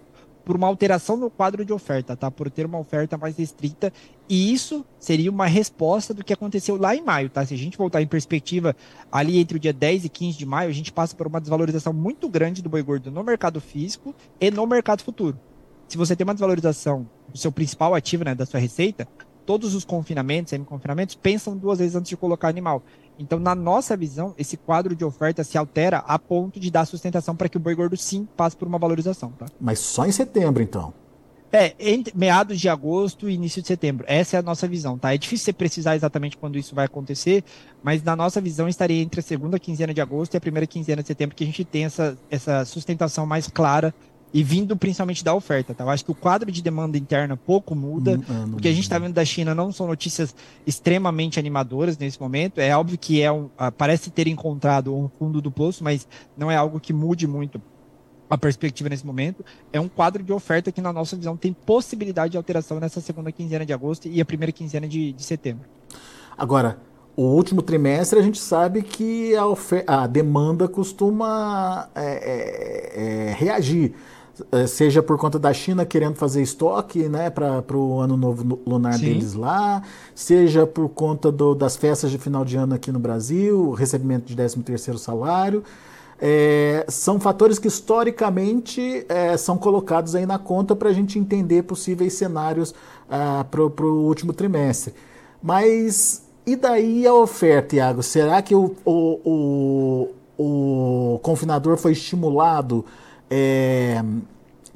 por 0.45 0.55
uma 0.55 0.67
alteração 0.67 1.17
no 1.17 1.29
quadro 1.29 1.65
de 1.65 1.73
oferta, 1.73 2.15
tá? 2.15 2.29
Por 2.29 2.51
ter 2.51 2.65
uma 2.67 2.77
oferta 2.77 3.17
mais 3.17 3.36
restrita. 3.36 3.91
E 4.29 4.53
isso 4.53 4.86
seria 4.99 5.31
uma 5.31 5.47
resposta 5.47 6.13
do 6.13 6.23
que 6.23 6.31
aconteceu 6.31 6.77
lá 6.77 6.95
em 6.95 7.01
maio, 7.01 7.29
tá? 7.29 7.43
Se 7.43 7.55
a 7.55 7.58
gente 7.58 7.77
voltar 7.77 8.01
em 8.01 8.08
perspectiva, 8.08 8.75
ali 9.12 9.39
entre 9.39 9.58
o 9.58 9.60
dia 9.60 9.73
10 9.73 10.05
e 10.05 10.10
15 10.10 10.38
de 10.38 10.45
maio, 10.45 10.69
a 10.69 10.73
gente 10.73 10.93
passa 10.93 11.15
por 11.15 11.25
uma 11.25 11.41
desvalorização 11.41 11.91
muito 11.91 12.29
grande 12.29 12.62
do 12.62 12.69
boi 12.69 12.84
gordo 12.84 13.10
no 13.10 13.23
mercado 13.23 13.60
físico 13.60 14.13
e 14.39 14.51
no 14.51 14.65
mercado 14.67 15.01
futuro. 15.01 15.38
Se 15.88 15.97
você 15.97 16.15
tem 16.15 16.23
uma 16.23 16.34
desvalorização 16.34 17.10
do 17.27 17.38
seu 17.38 17.51
principal 17.51 17.95
ativo, 17.95 18.23
né, 18.23 18.36
da 18.36 18.45
sua 18.45 18.60
receita, 18.60 19.08
todos 19.45 19.75
os 19.75 19.86
confinamentos, 19.86 20.49
semi-confinamentos, 20.49 21.15
pensam 21.15 21.55
duas 21.55 21.79
vezes 21.79 21.95
antes 21.95 22.10
de 22.10 22.17
colocar 22.17 22.47
animal. 22.47 22.84
Então, 23.17 23.39
na 23.39 23.56
nossa 23.56 23.95
visão, 23.95 24.34
esse 24.38 24.58
quadro 24.58 24.95
de 24.95 25.06
oferta 25.06 25.43
se 25.43 25.58
altera 25.58 25.99
a 25.99 26.19
ponto 26.19 26.60
de 26.60 26.69
dar 26.69 26.86
sustentação 26.86 27.36
para 27.36 27.47
que 27.47 27.58
o 27.58 27.60
boi 27.60 27.75
gordo 27.75 27.95
sim 27.95 28.28
passe 28.36 28.56
por 28.56 28.67
uma 28.67 28.78
valorização. 28.78 29.32
Tá? 29.32 29.45
Mas 29.60 29.80
só 29.80 30.06
em 30.06 30.12
setembro, 30.12 30.62
então? 30.62 30.93
É, 31.51 31.73
entre 31.80 32.13
meados 32.17 32.60
de 32.60 32.67
agosto 32.67 33.30
e 33.30 33.34
início 33.34 33.62
de 33.62 33.67
setembro. 33.69 34.04
Essa 34.10 34.36
é 34.36 34.39
a 34.39 34.43
nossa 34.43 34.67
visão, 34.67 34.97
tá? 34.97 35.13
É 35.13 35.17
difícil 35.17 35.45
você 35.45 35.54
precisar 35.54 35.95
exatamente 35.95 36.36
quando 36.36 36.58
isso 36.58 36.75
vai 36.75 36.86
acontecer, 36.86 37.45
mas 37.82 38.04
na 38.04 38.13
nossa 38.13 38.41
visão 38.41 38.67
estaria 38.67 39.01
entre 39.01 39.21
a 39.21 39.23
segunda 39.23 39.58
quinzena 39.58 39.93
de 39.93 40.01
agosto 40.01 40.34
e 40.34 40.38
a 40.38 40.41
primeira 40.41 40.67
quinzena 40.67 41.01
de 41.01 41.08
setembro 41.08 41.34
que 41.34 41.45
a 41.45 41.47
gente 41.47 41.63
tem 41.63 41.86
essa, 41.86 42.17
essa 42.30 42.65
sustentação 42.65 43.25
mais 43.25 43.47
clara 43.47 43.95
e 44.36 44.43
vindo 44.43 44.76
principalmente 44.76 45.24
da 45.24 45.34
oferta. 45.34 45.74
Tá? 45.74 45.86
Eu 45.86 45.89
acho 45.89 46.04
que 46.04 46.12
o 46.12 46.13
quadro 46.13 46.52
de 46.52 46.62
demanda 46.62 46.98
interna 46.98 47.38
pouco 47.38 47.74
muda. 47.74 48.19
Hum, 48.30 48.54
é, 48.54 48.56
o 48.58 48.58
que 48.58 48.67
a 48.67 48.74
gente 48.74 48.84
está 48.84 49.00
vendo 49.00 49.13
da 49.13 49.24
China 49.24 49.56
não 49.56 49.71
são 49.71 49.88
notícias 49.88 50.36
extremamente 50.67 51.39
animadoras 51.39 51.98
nesse 51.98 52.19
momento. 52.19 52.60
É 52.60 52.76
óbvio 52.76 52.98
que 52.98 53.21
é 53.21 53.32
um, 53.32 53.45
uh, 53.45 53.71
parece 53.78 54.12
ter 54.12 54.28
encontrado 54.28 54.93
um 54.93 55.08
fundo 55.08 55.41
do 55.41 55.50
poço, 55.50 55.86
mas 55.86 56.06
não 56.36 56.52
é 56.52 56.58
algo 56.58 56.82
que 56.82 56.91
mude 56.91 57.26
muito 57.26 57.62
a 58.30 58.38
perspectiva 58.38 58.89
nesse 58.89 59.06
momento. 59.06 59.45
É 59.71 59.80
um 59.80 59.88
quadro 59.88 60.21
de 60.21 60.34
oferta 60.34 60.69
que, 60.69 60.82
na 60.82 60.91
nossa 60.91 61.15
visão, 61.15 61.38
tem 61.38 61.54
possibilidade 61.54 62.32
de 62.32 62.38
alteração 62.38 62.78
nessa 62.78 63.00
segunda 63.00 63.32
quinzena 63.32 63.65
de 63.65 63.71
agosto 63.71 64.10
e 64.10 64.19
a 64.19 64.26
primeira 64.26 64.52
quinzena 64.52 64.86
de, 64.86 65.13
de 65.13 65.24
setembro. 65.24 65.63
Agora, 66.38 66.78
o 67.15 67.24
último 67.24 67.62
trimestre 67.62 68.19
a 68.19 68.21
gente 68.21 68.38
sabe 68.38 68.82
que 68.82 69.34
a, 69.38 69.45
a 70.04 70.08
demanda 70.08 70.67
costuma 70.67 71.88
é, 71.95 72.04
é, 72.04 73.30
é, 73.30 73.32
reagir. 73.32 73.95
Eh, 74.52 74.67
seja 74.67 75.02
por 75.02 75.17
conta 75.17 75.39
da 75.39 75.54
China 75.54 75.86
querendo 75.86 76.15
fazer 76.15 76.41
estoque 76.41 77.08
né, 77.08 77.30
para 77.30 77.78
o 77.78 78.00
ano 78.00 78.17
novo 78.17 78.60
lunar 78.65 78.95
Sim. 78.95 79.06
deles 79.06 79.34
lá, 79.34 79.82
seja 80.13 80.67
por 80.67 80.89
conta 80.89 81.32
do, 81.32 81.56
das 81.56 81.76
festas 81.78 82.12
de 82.12 82.17
final 82.17 82.43
de 82.43 82.58
ano 82.58 82.76
aqui 82.76 82.91
no 82.91 83.00
Brasil, 83.00 83.71
recebimento 83.71 84.26
de 84.26 84.36
13 84.36 84.62
terceiro 84.63 85.00
salário. 85.00 85.63
É, 86.19 86.86
são 86.88 87.19
fatores 87.19 87.60
que 87.60 87.67
historicamente 87.67 89.06
é, 89.10 89.36
são 89.38 89.58
colocados 89.58 90.15
aí 90.15 90.26
na 90.26 90.39
conta 90.39 90.76
para 90.76 90.89
a 90.89 90.93
gente 90.93 91.19
entender 91.19 91.63
possíveis 91.63 92.13
cenários 92.13 92.74
ah, 93.10 93.45
para 93.50 93.62
o 93.62 94.06
último 94.06 94.32
trimestre. 94.32 94.93
Mas 95.43 96.24
e 96.45 96.56
daí 96.56 97.06
a 97.06 97.13
oferta, 97.13 97.76
Iago? 97.76 98.02
Será 98.02 98.41
que 98.41 98.56
o, 98.56 98.76
o, 98.86 100.10
o, 100.38 101.13
o 101.15 101.19
confinador 101.19 101.76
foi 101.76 101.91
estimulado 101.91 102.86
é, 103.30 104.04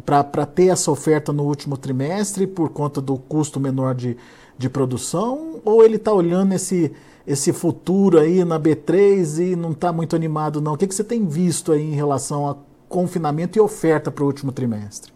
para 0.05 0.45
ter 0.45 0.67
essa 0.67 0.91
oferta 0.91 1.31
no 1.31 1.43
último 1.43 1.77
trimestre 1.77 2.47
por 2.47 2.69
conta 2.69 3.01
do 3.01 3.17
custo 3.17 3.59
menor 3.59 3.93
de, 3.95 4.17
de 4.57 4.69
produção? 4.69 5.61
Ou 5.63 5.83
ele 5.83 5.97
está 5.97 6.11
olhando 6.11 6.53
esse, 6.53 6.91
esse 7.27 7.53
futuro 7.53 8.19
aí 8.19 8.43
na 8.43 8.59
B3 8.59 9.51
e 9.51 9.55
não 9.55 9.71
está 9.71 9.91
muito 9.91 10.15
animado, 10.15 10.61
não? 10.61 10.73
O 10.73 10.77
que, 10.77 10.87
que 10.87 10.95
você 10.95 11.03
tem 11.03 11.25
visto 11.25 11.71
aí 11.71 11.83
em 11.83 11.95
relação 11.95 12.49
a 12.49 12.57
confinamento 12.87 13.57
e 13.57 13.61
oferta 13.61 14.09
para 14.09 14.23
o 14.23 14.27
último 14.27 14.51
trimestre? 14.51 15.13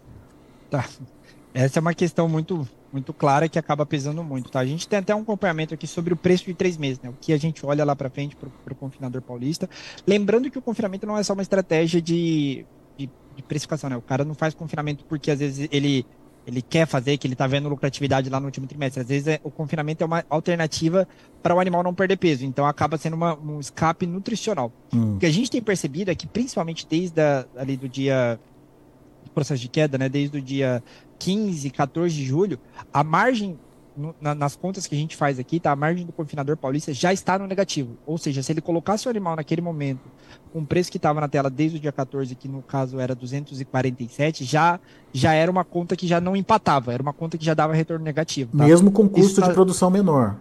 Tá. 0.70 0.88
Essa 1.52 1.78
é 1.78 1.80
uma 1.80 1.94
questão 1.94 2.28
muito 2.28 2.66
muito 2.94 3.12
clara 3.12 3.48
que 3.48 3.58
acaba 3.58 3.84
pesando 3.84 4.22
muito, 4.22 4.52
tá? 4.52 4.60
A 4.60 4.66
gente 4.66 4.86
tem 4.86 5.00
até 5.00 5.12
um 5.12 5.22
acompanhamento 5.22 5.74
aqui 5.74 5.84
sobre 5.84 6.14
o 6.14 6.16
preço 6.16 6.44
de 6.44 6.54
três 6.54 6.76
meses, 6.76 7.00
né? 7.02 7.10
O 7.10 7.14
que 7.20 7.32
a 7.32 7.36
gente 7.36 7.66
olha 7.66 7.84
lá 7.84 7.96
para 7.96 8.08
frente 8.08 8.36
para 8.36 8.72
o 8.72 8.76
confinador 8.76 9.20
paulista. 9.20 9.68
Lembrando 10.06 10.48
que 10.48 10.56
o 10.56 10.62
confinamento 10.62 11.04
não 11.04 11.18
é 11.18 11.22
só 11.24 11.32
uma 11.32 11.42
estratégia 11.42 12.00
de, 12.00 12.64
de, 13.36 13.42
precificação, 13.42 13.90
né? 13.90 13.96
O 13.96 14.02
cara 14.02 14.24
não 14.24 14.34
faz 14.34 14.54
confinamento 14.54 15.04
porque 15.04 15.30
às 15.30 15.38
vezes 15.38 15.68
ele, 15.70 16.06
ele 16.46 16.62
quer 16.62 16.86
fazer, 16.86 17.16
que 17.18 17.26
ele 17.26 17.34
tá 17.34 17.46
vendo 17.46 17.68
lucratividade 17.68 18.28
lá 18.30 18.40
no 18.40 18.46
último 18.46 18.66
trimestre. 18.66 19.00
Às 19.00 19.08
vezes 19.08 19.26
é, 19.26 19.40
o 19.42 19.50
confinamento 19.50 20.02
é 20.02 20.06
uma 20.06 20.24
alternativa 20.28 21.06
para 21.42 21.54
o 21.54 21.60
animal 21.60 21.82
não 21.82 21.94
perder 21.94 22.16
peso. 22.16 22.44
Então 22.44 22.66
acaba 22.66 22.96
sendo 22.96 23.14
uma, 23.14 23.38
um 23.38 23.60
escape 23.60 24.06
nutricional. 24.06 24.72
Hum. 24.92 25.16
O 25.16 25.18
que 25.18 25.26
a 25.26 25.30
gente 25.30 25.50
tem 25.50 25.62
percebido 25.62 26.10
é 26.10 26.14
que, 26.14 26.26
principalmente 26.26 26.86
desde 26.86 27.20
a, 27.20 27.46
ali 27.56 27.76
do 27.76 27.88
dia 27.88 28.38
processo 29.34 29.60
de 29.60 29.68
queda, 29.68 29.98
né, 29.98 30.08
desde 30.08 30.38
o 30.38 30.40
dia 30.40 30.82
15, 31.18 31.68
14 31.70 32.14
de 32.14 32.24
julho, 32.24 32.58
a 32.92 33.02
margem 33.02 33.58
nas 34.20 34.56
contas 34.56 34.88
que 34.88 34.94
a 34.94 34.98
gente 34.98 35.16
faz 35.16 35.38
aqui, 35.38 35.60
tá? 35.60 35.70
A 35.70 35.76
margem 35.76 36.04
do 36.04 36.12
confinador 36.12 36.56
paulista 36.56 36.92
já 36.92 37.12
está 37.12 37.38
no 37.38 37.46
negativo. 37.46 37.96
Ou 38.04 38.18
seja, 38.18 38.42
se 38.42 38.52
ele 38.52 38.60
colocasse 38.60 39.06
o 39.06 39.10
animal 39.10 39.36
naquele 39.36 39.60
momento, 39.60 40.02
com 40.54 40.60
o 40.60 40.64
preço 40.64 40.88
que 40.88 40.98
estava 40.98 41.20
na 41.20 41.26
tela 41.26 41.50
desde 41.50 41.78
o 41.78 41.80
dia 41.80 41.90
14, 41.90 42.32
que 42.36 42.46
no 42.46 42.62
caso 42.62 43.00
era 43.00 43.12
247, 43.12 44.44
já, 44.44 44.78
já 45.12 45.32
era 45.32 45.50
uma 45.50 45.64
conta 45.64 45.96
que 45.96 46.06
já 46.06 46.20
não 46.20 46.36
empatava, 46.36 46.94
era 46.94 47.02
uma 47.02 47.12
conta 47.12 47.36
que 47.36 47.44
já 47.44 47.54
dava 47.54 47.74
retorno 47.74 48.04
negativo. 48.04 48.56
Tá? 48.56 48.64
Mesmo 48.64 48.92
com 48.92 49.08
custo 49.08 49.40
tá... 49.40 49.48
de 49.48 49.52
produção 49.52 49.90
menor. 49.90 50.36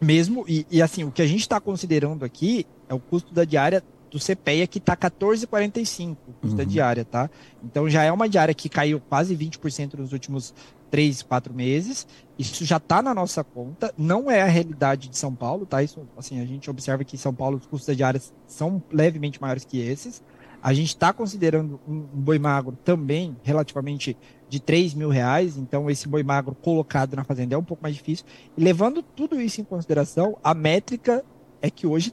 Mesmo, 0.00 0.44
e, 0.48 0.66
e 0.68 0.82
assim, 0.82 1.04
o 1.04 1.12
que 1.12 1.22
a 1.22 1.26
gente 1.28 1.42
está 1.42 1.60
considerando 1.60 2.24
aqui 2.24 2.66
é 2.88 2.94
o 2.94 2.98
custo 2.98 3.32
da 3.32 3.44
diária 3.44 3.84
do 4.10 4.18
CPEA 4.18 4.66
que 4.66 4.78
está 4.78 4.96
14,45 4.96 6.16
custa 6.40 6.62
uhum. 6.62 6.68
diária, 6.68 7.04
tá? 7.04 7.30
Então 7.62 7.88
já 7.88 8.02
é 8.02 8.12
uma 8.12 8.28
diária 8.28 8.54
que 8.54 8.68
caiu 8.68 9.00
quase 9.00 9.36
20% 9.36 9.94
nos 9.94 10.12
últimos 10.12 10.54
3, 10.90 11.22
4 11.22 11.52
meses. 11.52 12.06
Isso 12.38 12.64
já 12.64 12.76
está 12.76 13.02
na 13.02 13.14
nossa 13.14 13.42
conta, 13.42 13.92
não 13.96 14.30
é 14.30 14.42
a 14.42 14.46
realidade 14.46 15.08
de 15.08 15.16
São 15.16 15.34
Paulo, 15.34 15.66
tá? 15.66 15.82
Isso, 15.82 16.06
assim, 16.16 16.40
a 16.40 16.44
gente 16.44 16.70
observa 16.70 17.04
que 17.04 17.16
em 17.16 17.18
São 17.18 17.34
Paulo 17.34 17.56
os 17.56 17.66
custos 17.66 17.86
da 17.86 17.94
diária 17.94 18.20
são 18.46 18.82
levemente 18.90 19.40
maiores 19.40 19.64
que 19.64 19.78
esses. 19.78 20.22
A 20.62 20.72
gente 20.72 20.88
está 20.88 21.12
considerando 21.12 21.80
um, 21.86 21.94
um, 21.94 22.20
boi 22.20 22.38
magro 22.38 22.76
também 22.84 23.36
relativamente 23.42 24.16
de 24.48 24.58
3 24.58 24.94
mil 24.94 25.08
reais, 25.08 25.56
então 25.56 25.88
esse 25.90 26.08
boi 26.08 26.22
magro 26.22 26.54
colocado 26.54 27.14
na 27.14 27.24
fazenda 27.24 27.54
é 27.54 27.58
um 27.58 27.64
pouco 27.64 27.82
mais 27.82 27.94
difícil. 27.94 28.24
E 28.56 28.62
levando 28.62 29.02
tudo 29.02 29.40
isso 29.40 29.60
em 29.60 29.64
consideração, 29.64 30.36
a 30.42 30.54
métrica 30.54 31.24
é 31.62 31.70
que 31.70 31.86
hoje 31.86 32.12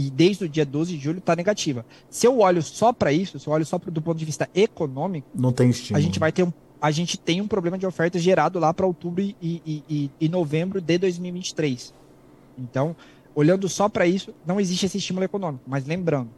e 0.00 0.10
desde 0.10 0.44
o 0.44 0.48
dia 0.48 0.64
12 0.64 0.96
de 0.96 1.02
julho 1.02 1.18
está 1.18 1.36
negativa. 1.36 1.84
Se 2.08 2.26
eu 2.26 2.38
olho 2.38 2.62
só 2.62 2.90
para 2.92 3.12
isso, 3.12 3.38
se 3.38 3.46
eu 3.46 3.52
olho 3.52 3.66
só 3.66 3.78
pro, 3.78 3.90
do 3.90 4.00
ponto 4.00 4.16
de 4.16 4.24
vista 4.24 4.48
econômico, 4.54 5.28
não 5.34 5.52
tem 5.52 5.68
estímulo. 5.68 5.98
A 5.98 6.00
gente 6.00 6.18
vai 6.18 6.32
ter 6.32 6.42
um, 6.42 6.52
a 6.80 6.90
gente 6.90 7.18
tem 7.18 7.40
um 7.40 7.46
problema 7.46 7.76
de 7.76 7.86
oferta 7.86 8.18
gerado 8.18 8.58
lá 8.58 8.72
para 8.72 8.86
outubro 8.86 9.22
e, 9.22 9.36
e, 9.42 9.84
e, 9.88 10.10
e, 10.18 10.28
novembro 10.28 10.80
de 10.80 10.96
2023. 10.96 11.92
Então, 12.58 12.96
olhando 13.34 13.68
só 13.68 13.88
para 13.90 14.06
isso, 14.06 14.34
não 14.46 14.58
existe 14.58 14.86
esse 14.86 14.96
estímulo 14.96 15.24
econômico. 15.24 15.64
Mas 15.66 15.86
lembrando, 15.86 16.30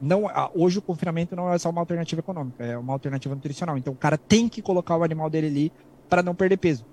não, 0.00 0.24
hoje 0.54 0.78
o 0.78 0.82
confinamento 0.82 1.34
não 1.34 1.50
é 1.50 1.56
só 1.56 1.70
uma 1.70 1.80
alternativa 1.80 2.20
econômica, 2.20 2.62
é 2.62 2.76
uma 2.76 2.92
alternativa 2.92 3.34
nutricional. 3.34 3.78
Então, 3.78 3.94
o 3.94 3.96
cara 3.96 4.18
tem 4.18 4.48
que 4.50 4.60
colocar 4.60 4.96
o 4.98 5.02
animal 5.02 5.30
dele 5.30 5.46
ali 5.46 5.72
para 6.10 6.22
não 6.22 6.34
perder 6.34 6.58
peso. 6.58 6.84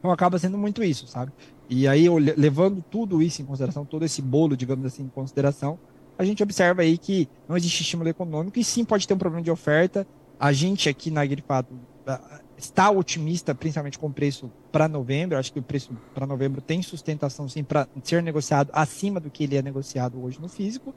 Então, 0.00 0.10
acaba 0.10 0.38
sendo 0.38 0.58
muito 0.58 0.82
isso, 0.82 1.06
sabe? 1.06 1.30
E 1.68 1.86
aí, 1.86 2.08
levando 2.08 2.82
tudo 2.90 3.22
isso 3.22 3.40
em 3.40 3.44
consideração, 3.44 3.84
todo 3.84 4.04
esse 4.04 4.20
bolo, 4.20 4.56
digamos 4.56 4.84
assim, 4.84 5.04
em 5.04 5.08
consideração, 5.08 5.78
a 6.18 6.24
gente 6.24 6.42
observa 6.42 6.82
aí 6.82 6.98
que 6.98 7.28
não 7.48 7.56
existe 7.56 7.82
estímulo 7.82 8.08
econômico 8.08 8.58
e 8.58 8.64
sim 8.64 8.84
pode 8.84 9.06
ter 9.06 9.14
um 9.14 9.18
problema 9.18 9.42
de 9.42 9.50
oferta. 9.50 10.06
A 10.38 10.52
gente 10.52 10.88
aqui 10.88 11.10
na 11.10 11.22
Agrifato 11.22 11.74
ah, 12.06 12.40
está 12.58 12.90
otimista, 12.90 13.54
principalmente 13.54 13.98
com 13.98 14.06
o 14.06 14.12
preço 14.12 14.50
para 14.72 14.88
novembro. 14.88 15.38
Acho 15.38 15.52
que 15.52 15.58
o 15.58 15.62
preço 15.62 15.96
para 16.14 16.26
novembro 16.26 16.60
tem 16.60 16.82
sustentação 16.82 17.48
sim 17.48 17.62
para 17.62 17.88
ser 18.02 18.22
negociado 18.22 18.70
acima 18.72 19.20
do 19.20 19.30
que 19.30 19.44
ele 19.44 19.56
é 19.56 19.62
negociado 19.62 20.22
hoje 20.22 20.40
no 20.40 20.48
físico. 20.48 20.94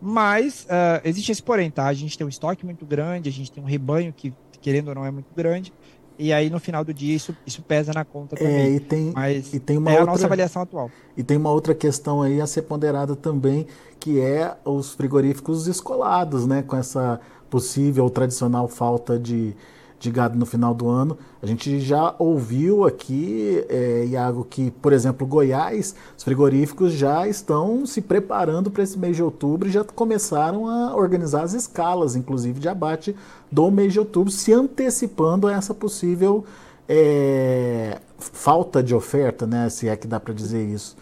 Mas 0.00 0.64
uh, 0.64 1.00
existe 1.02 1.32
esse 1.32 1.42
porém, 1.42 1.70
tá? 1.70 1.86
A 1.86 1.94
gente 1.94 2.16
tem 2.16 2.26
um 2.26 2.30
estoque 2.30 2.64
muito 2.64 2.84
grande, 2.84 3.28
a 3.28 3.32
gente 3.32 3.50
tem 3.50 3.62
um 3.62 3.66
rebanho 3.66 4.12
que, 4.12 4.32
querendo 4.60 4.88
ou 4.88 4.94
não, 4.94 5.04
é 5.04 5.10
muito 5.10 5.34
grande. 5.34 5.72
E 6.18 6.32
aí, 6.32 6.50
no 6.50 6.58
final 6.58 6.84
do 6.84 6.92
dia, 6.92 7.14
isso, 7.14 7.36
isso 7.46 7.62
pesa 7.62 7.92
na 7.92 8.04
conta 8.04 8.34
é, 8.34 8.38
também. 8.38 8.56
É, 8.56 8.70
e 8.70 8.80
tem, 8.80 9.12
Mas 9.14 9.54
e 9.54 9.60
tem 9.60 9.78
uma 9.78 9.90
é 9.90 9.94
outra, 9.94 10.10
a 10.10 10.12
nossa 10.12 10.26
avaliação 10.26 10.62
atual. 10.62 10.90
E 11.16 11.22
tem 11.22 11.36
uma 11.36 11.50
outra 11.50 11.74
questão 11.74 12.22
aí 12.22 12.40
a 12.40 12.46
ser 12.46 12.62
ponderada 12.62 13.14
também, 13.14 13.66
que 14.00 14.20
é 14.20 14.56
os 14.64 14.94
frigoríficos 14.94 15.68
escolados, 15.68 16.46
né? 16.46 16.62
Com 16.62 16.76
essa 16.76 17.20
possível 17.48 18.10
tradicional 18.10 18.66
falta 18.66 19.18
de, 19.18 19.54
de 19.98 20.10
gado 20.10 20.38
no 20.38 20.46
final 20.46 20.74
do 20.74 20.88
ano. 20.88 21.18
A 21.42 21.46
gente 21.46 21.80
já 21.80 22.14
ouviu 22.18 22.84
aqui, 22.84 23.64
é, 23.68 24.06
Iago, 24.06 24.44
que, 24.44 24.70
por 24.70 24.92
exemplo, 24.92 25.26
Goiás, 25.26 25.94
os 26.16 26.24
frigoríficos 26.24 26.92
já 26.92 27.26
estão 27.26 27.84
se 27.84 28.00
preparando 28.00 28.70
para 28.70 28.82
esse 28.82 28.98
mês 28.98 29.16
de 29.16 29.22
outubro 29.22 29.68
e 29.68 29.72
já 29.72 29.84
começaram 29.84 30.68
a 30.68 30.94
organizar 30.94 31.42
as 31.42 31.52
escalas, 31.52 32.16
inclusive, 32.16 32.60
de 32.60 32.68
abate 32.68 33.14
do 33.50 33.70
mês 33.70 33.92
de 33.92 33.98
outubro, 33.98 34.30
se 34.30 34.52
antecipando 34.52 35.46
a 35.46 35.52
essa 35.52 35.74
possível 35.74 36.44
é, 36.88 37.98
falta 38.18 38.82
de 38.82 38.94
oferta, 38.94 39.46
né? 39.46 39.68
Se 39.68 39.88
é 39.88 39.96
que 39.96 40.06
dá 40.06 40.18
para 40.18 40.32
dizer 40.32 40.64
isso. 40.66 40.96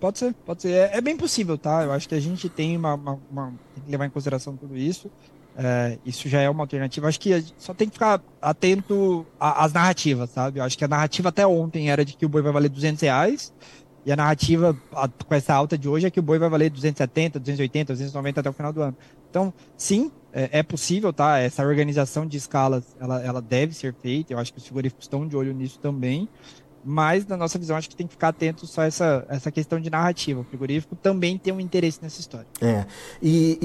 Pode 0.00 0.18
ser, 0.18 0.32
pode 0.46 0.62
ser. 0.62 0.70
É, 0.70 0.98
é, 0.98 1.00
bem 1.00 1.16
possível, 1.16 1.58
tá? 1.58 1.82
Eu 1.82 1.92
acho 1.92 2.08
que 2.08 2.14
a 2.14 2.20
gente 2.20 2.48
tem 2.48 2.76
uma, 2.76 2.94
uma, 2.94 3.18
uma, 3.30 3.52
tem 3.74 3.84
que 3.84 3.90
levar 3.90 4.06
em 4.06 4.10
consideração 4.10 4.56
tudo 4.56 4.76
isso. 4.76 5.10
É, 5.60 5.98
isso 6.06 6.28
já 6.28 6.40
é 6.40 6.48
uma 6.48 6.62
alternativa. 6.62 7.08
Acho 7.08 7.18
que 7.18 7.44
só 7.56 7.74
tem 7.74 7.88
que 7.88 7.94
ficar 7.94 8.22
atento 8.40 9.26
às 9.40 9.72
narrativas, 9.72 10.30
sabe? 10.30 10.60
Eu 10.60 10.64
acho 10.64 10.78
que 10.78 10.84
a 10.84 10.88
narrativa 10.88 11.30
até 11.30 11.44
ontem 11.44 11.90
era 11.90 12.04
de 12.04 12.16
que 12.16 12.24
o 12.24 12.28
boi 12.28 12.40
vai 12.40 12.52
valer 12.52 12.68
200 12.68 13.02
reais. 13.02 13.52
E 14.06 14.12
a 14.12 14.16
narrativa 14.16 14.76
com 15.26 15.34
essa 15.34 15.52
alta 15.52 15.76
de 15.76 15.88
hoje 15.88 16.06
é 16.06 16.10
que 16.10 16.20
o 16.20 16.22
boi 16.22 16.38
vai 16.38 16.48
valer 16.48 16.70
270, 16.70 17.40
280, 17.40 17.92
290 17.92 18.40
até 18.40 18.48
o 18.48 18.52
final 18.52 18.72
do 18.72 18.82
ano. 18.82 18.96
Então, 19.28 19.52
sim, 19.76 20.12
é, 20.32 20.60
é 20.60 20.62
possível, 20.62 21.12
tá? 21.12 21.38
Essa 21.38 21.66
organização 21.66 22.24
de 22.24 22.36
escalas, 22.36 22.96
ela, 23.00 23.20
ela 23.20 23.42
deve 23.42 23.74
ser 23.74 23.92
feita. 23.92 24.32
Eu 24.32 24.38
acho 24.38 24.52
que 24.52 24.60
os 24.60 24.64
frigoríficos 24.64 25.06
estão 25.06 25.26
de 25.26 25.36
olho 25.36 25.52
nisso 25.52 25.80
também 25.80 26.28
mas 26.84 27.26
na 27.26 27.36
nossa 27.36 27.58
visão 27.58 27.76
acho 27.76 27.88
que 27.88 27.96
tem 27.96 28.06
que 28.06 28.12
ficar 28.12 28.28
atento 28.28 28.66
só 28.66 28.82
a 28.82 28.86
essa, 28.86 29.26
essa 29.28 29.50
questão 29.50 29.80
de 29.80 29.90
narrativa. 29.90 30.40
O 30.40 30.44
frigorífico 30.44 30.96
também 30.96 31.36
tem 31.38 31.52
um 31.52 31.60
interesse 31.60 32.00
nessa 32.02 32.20
história. 32.20 32.46
É, 32.60 32.86
e, 33.22 33.58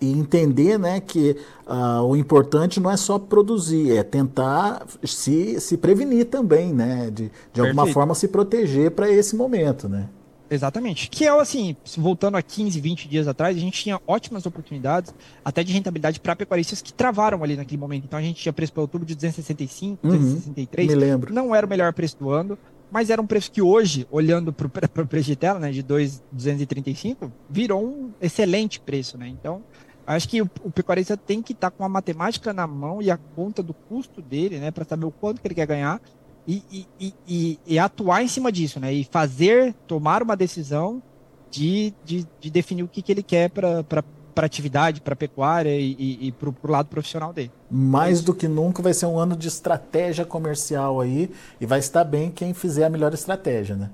e, 0.00 0.06
e 0.06 0.12
entender 0.12 0.78
né, 0.78 1.00
que 1.00 1.36
uh, 1.66 2.02
o 2.02 2.16
importante 2.16 2.80
não 2.80 2.90
é 2.90 2.96
só 2.96 3.18
produzir, 3.18 3.96
é 3.96 4.02
tentar 4.02 4.86
se, 5.04 5.60
se 5.60 5.76
prevenir 5.76 6.26
também, 6.26 6.72
né? 6.72 7.10
De, 7.10 7.30
de 7.52 7.60
alguma 7.60 7.86
forma 7.86 8.14
se 8.14 8.28
proteger 8.28 8.90
para 8.90 9.10
esse 9.10 9.36
momento, 9.36 9.88
né? 9.88 10.08
Exatamente. 10.54 11.10
Que 11.10 11.26
é 11.26 11.40
assim, 11.40 11.76
voltando 11.96 12.36
a 12.36 12.42
15, 12.42 12.80
20 12.80 13.08
dias 13.08 13.28
atrás, 13.28 13.56
a 13.56 13.60
gente 13.60 13.82
tinha 13.82 14.00
ótimas 14.06 14.46
oportunidades, 14.46 15.14
até 15.44 15.62
de 15.62 15.72
rentabilidade 15.72 16.20
para 16.20 16.36
pecuaristas 16.36 16.80
que 16.80 16.92
travaram 16.92 17.42
ali 17.42 17.56
naquele 17.56 17.80
momento. 17.80 18.04
Então 18.04 18.18
a 18.18 18.22
gente 18.22 18.40
tinha 18.40 18.52
preço 18.52 18.72
para 18.72 18.82
outubro 18.82 19.06
de 19.06 19.14
265, 19.14 20.06
uhum, 20.06 20.12
263. 20.12 20.88
Me 20.88 20.94
lembro. 20.94 21.34
Não 21.34 21.54
era 21.54 21.66
o 21.66 21.68
melhor 21.68 21.92
preço 21.92 22.16
do 22.18 22.30
ano, 22.30 22.58
mas 22.90 23.10
era 23.10 23.20
um 23.20 23.26
preço 23.26 23.50
que 23.50 23.60
hoje, 23.60 24.06
olhando 24.10 24.52
para 24.52 24.66
o 24.66 24.70
preço 25.06 25.26
de 25.26 25.36
tela, 25.36 25.58
né, 25.58 25.72
de 25.72 25.82
235, 25.82 27.32
virou 27.50 27.84
um 27.84 28.12
excelente 28.20 28.78
preço, 28.78 29.18
né? 29.18 29.26
Então, 29.28 29.62
acho 30.06 30.28
que 30.28 30.40
o, 30.40 30.50
o 30.62 30.70
pecuarista 30.70 31.16
tem 31.16 31.42
que 31.42 31.52
estar 31.52 31.70
tá 31.70 31.76
com 31.76 31.84
a 31.84 31.88
matemática 31.88 32.52
na 32.52 32.66
mão 32.66 33.02
e 33.02 33.10
a 33.10 33.16
conta 33.16 33.62
do 33.62 33.74
custo 33.74 34.22
dele, 34.22 34.58
né, 34.58 34.70
para 34.70 34.84
saber 34.84 35.06
o 35.06 35.10
quanto 35.10 35.40
que 35.40 35.48
ele 35.48 35.54
quer 35.54 35.66
ganhar 35.66 36.00
e, 36.46 36.86
e, 37.00 37.14
e, 37.26 37.58
e, 37.66 37.78
atuar 37.78 38.22
em 38.22 38.28
cima 38.28 38.52
disso, 38.52 38.78
né? 38.78 38.92
E 38.92 39.04
fazer, 39.04 39.74
tomar 39.86 40.22
uma 40.22 40.36
decisão 40.36 41.02
de, 41.50 41.94
de, 42.04 42.26
de 42.40 42.50
definir 42.50 42.82
o 42.82 42.88
que, 42.88 43.00
que 43.00 43.12
ele 43.12 43.22
quer 43.22 43.48
para 43.50 44.04
para 44.34 44.46
atividade, 44.46 45.00
para 45.00 45.14
pecuária 45.14 45.78
e, 45.78 45.96
e, 45.96 46.26
e 46.26 46.32
para 46.32 46.48
o 46.48 46.54
lado 46.64 46.88
profissional 46.88 47.32
dele. 47.32 47.52
Mais 47.70 48.20
do 48.20 48.34
que 48.34 48.48
nunca 48.48 48.82
vai 48.82 48.92
ser 48.92 49.06
um 49.06 49.16
ano 49.16 49.36
de 49.36 49.46
estratégia 49.46 50.24
comercial 50.24 51.00
aí 51.00 51.30
e 51.60 51.64
vai 51.64 51.78
estar 51.78 52.02
bem 52.02 52.30
quem 52.30 52.52
fizer 52.52 52.84
a 52.84 52.90
melhor 52.90 53.14
estratégia, 53.14 53.76
né? 53.76 53.90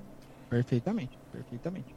Perfeitamente. 0.49 1.20
Perfeitamente. 1.33 1.95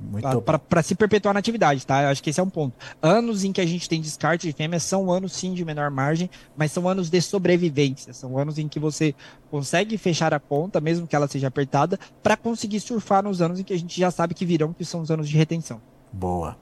Para 0.69 0.83
se 0.83 0.95
perpetuar 0.95 1.33
na 1.33 1.39
atividade, 1.39 1.85
tá? 1.85 2.03
Eu 2.03 2.09
acho 2.09 2.21
que 2.21 2.29
esse 2.29 2.39
é 2.39 2.43
um 2.43 2.49
ponto. 2.49 2.75
Anos 3.01 3.43
em 3.43 3.51
que 3.51 3.59
a 3.59 3.65
gente 3.65 3.89
tem 3.89 3.99
descarte 3.99 4.47
de 4.47 4.53
fêmeas 4.53 4.83
são 4.83 5.11
anos 5.11 5.33
sim 5.33 5.53
de 5.53 5.65
menor 5.65 5.89
margem, 5.89 6.29
mas 6.55 6.71
são 6.71 6.87
anos 6.87 7.09
de 7.09 7.19
sobrevivência. 7.21 8.13
São 8.13 8.37
anos 8.37 8.59
em 8.59 8.67
que 8.67 8.79
você 8.79 9.15
consegue 9.49 9.97
fechar 9.97 10.33
a 10.33 10.39
conta, 10.39 10.79
mesmo 10.79 11.07
que 11.07 11.15
ela 11.15 11.27
seja 11.27 11.47
apertada, 11.47 11.99
para 12.21 12.37
conseguir 12.37 12.79
surfar 12.79 13.23
nos 13.23 13.41
anos 13.41 13.59
em 13.59 13.63
que 13.63 13.73
a 13.73 13.77
gente 13.77 13.99
já 13.99 14.11
sabe 14.11 14.33
que 14.33 14.45
virão, 14.45 14.71
que 14.71 14.85
são 14.85 15.01
os 15.01 15.09
anos 15.09 15.27
de 15.27 15.35
retenção. 15.35 15.81
Boa. 16.11 16.55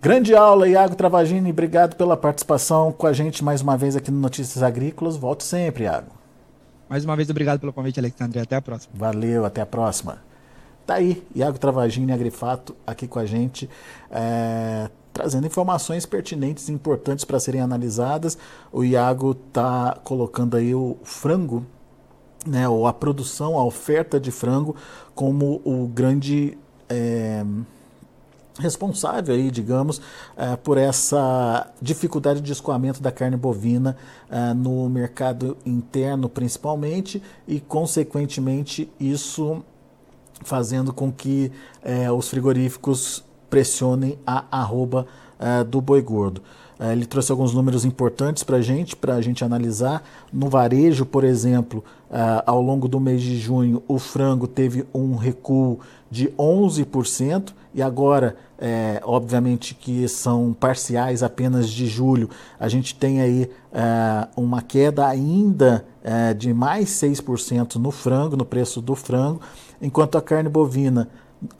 Grande 0.00 0.34
aula, 0.34 0.68
Iago 0.68 0.94
Travagini. 0.94 1.50
Obrigado 1.50 1.96
pela 1.96 2.16
participação 2.16 2.92
com 2.92 3.06
a 3.06 3.12
gente 3.12 3.42
mais 3.42 3.62
uma 3.62 3.76
vez 3.76 3.96
aqui 3.96 4.10
no 4.10 4.18
Notícias 4.18 4.62
Agrícolas. 4.62 5.16
Volto 5.16 5.42
sempre, 5.42 5.84
Iago. 5.84 6.10
Mais 6.88 7.04
uma 7.04 7.16
vez, 7.16 7.30
obrigado 7.30 7.60
pelo 7.60 7.72
convite, 7.72 7.98
Alexandre. 7.98 8.40
Até 8.40 8.56
a 8.56 8.60
próxima. 8.60 8.92
Valeu, 8.94 9.46
até 9.46 9.62
a 9.62 9.66
próxima. 9.66 10.18
Tá 10.86 10.94
aí, 10.94 11.22
Iago 11.34 11.58
Travagini, 11.58 12.12
Agrifato, 12.12 12.74
aqui 12.84 13.06
com 13.06 13.18
a 13.20 13.24
gente, 13.24 13.70
é, 14.10 14.90
trazendo 15.12 15.46
informações 15.46 16.04
pertinentes 16.04 16.68
e 16.68 16.72
importantes 16.72 17.24
para 17.24 17.38
serem 17.38 17.60
analisadas. 17.60 18.36
O 18.72 18.82
Iago 18.82 19.34
tá 19.34 19.98
colocando 20.02 20.56
aí 20.56 20.74
o 20.74 20.96
frango 21.04 21.64
né, 22.44 22.68
ou 22.68 22.86
a 22.86 22.92
produção, 22.92 23.56
a 23.56 23.64
oferta 23.64 24.18
de 24.18 24.32
frango 24.32 24.74
como 25.14 25.60
o 25.64 25.86
grande 25.86 26.58
é, 26.88 27.44
responsável 28.58 29.34
aí, 29.34 29.50
digamos, 29.50 30.00
é, 30.36 30.56
por 30.56 30.76
essa 30.76 31.70
dificuldade 31.80 32.40
de 32.40 32.52
escoamento 32.52 33.00
da 33.00 33.12
carne 33.12 33.36
bovina 33.36 33.96
é, 34.28 34.52
no 34.52 34.88
mercado 34.88 35.56
interno, 35.64 36.28
principalmente, 36.28 37.22
e 37.46 37.60
consequentemente 37.60 38.90
isso 38.98 39.62
fazendo 40.44 40.92
com 40.92 41.10
que 41.10 41.50
é, 41.82 42.10
os 42.10 42.28
frigoríficos 42.28 43.24
pressionem 43.48 44.18
a 44.26 44.44
arroba 44.50 45.06
é, 45.38 45.64
do 45.64 45.80
boi 45.80 46.00
gordo. 46.00 46.42
É, 46.78 46.92
ele 46.92 47.06
trouxe 47.06 47.30
alguns 47.30 47.54
números 47.54 47.84
importantes 47.84 48.42
para 48.42 48.56
a 48.56 48.62
gente, 48.62 48.96
para 48.96 49.14
a 49.14 49.20
gente 49.20 49.44
analisar. 49.44 50.02
No 50.32 50.48
varejo, 50.48 51.06
por 51.06 51.24
exemplo, 51.24 51.84
ao 52.44 52.60
longo 52.60 52.88
do 52.88 53.00
mês 53.00 53.22
de 53.22 53.38
junho, 53.38 53.82
o 53.88 53.98
frango 53.98 54.46
teve 54.46 54.84
um 54.92 55.16
recuo 55.16 55.80
de 56.10 56.28
11%, 56.38 57.54
e 57.74 57.80
agora, 57.80 58.36
é, 58.58 59.00
obviamente 59.02 59.74
que 59.74 60.06
são 60.06 60.52
parciais 60.52 61.22
apenas 61.22 61.70
de 61.70 61.86
julho, 61.86 62.28
a 62.60 62.68
gente 62.68 62.94
tem 62.94 63.22
aí 63.22 63.50
é, 63.72 64.28
uma 64.36 64.60
queda 64.60 65.06
ainda 65.06 65.84
é, 66.04 66.34
de 66.34 66.52
mais 66.52 66.90
6% 66.90 67.76
no 67.76 67.90
frango, 67.90 68.36
no 68.36 68.44
preço 68.44 68.82
do 68.82 68.94
frango, 68.94 69.40
enquanto 69.82 70.16
a 70.16 70.22
carne 70.22 70.48
bovina 70.48 71.08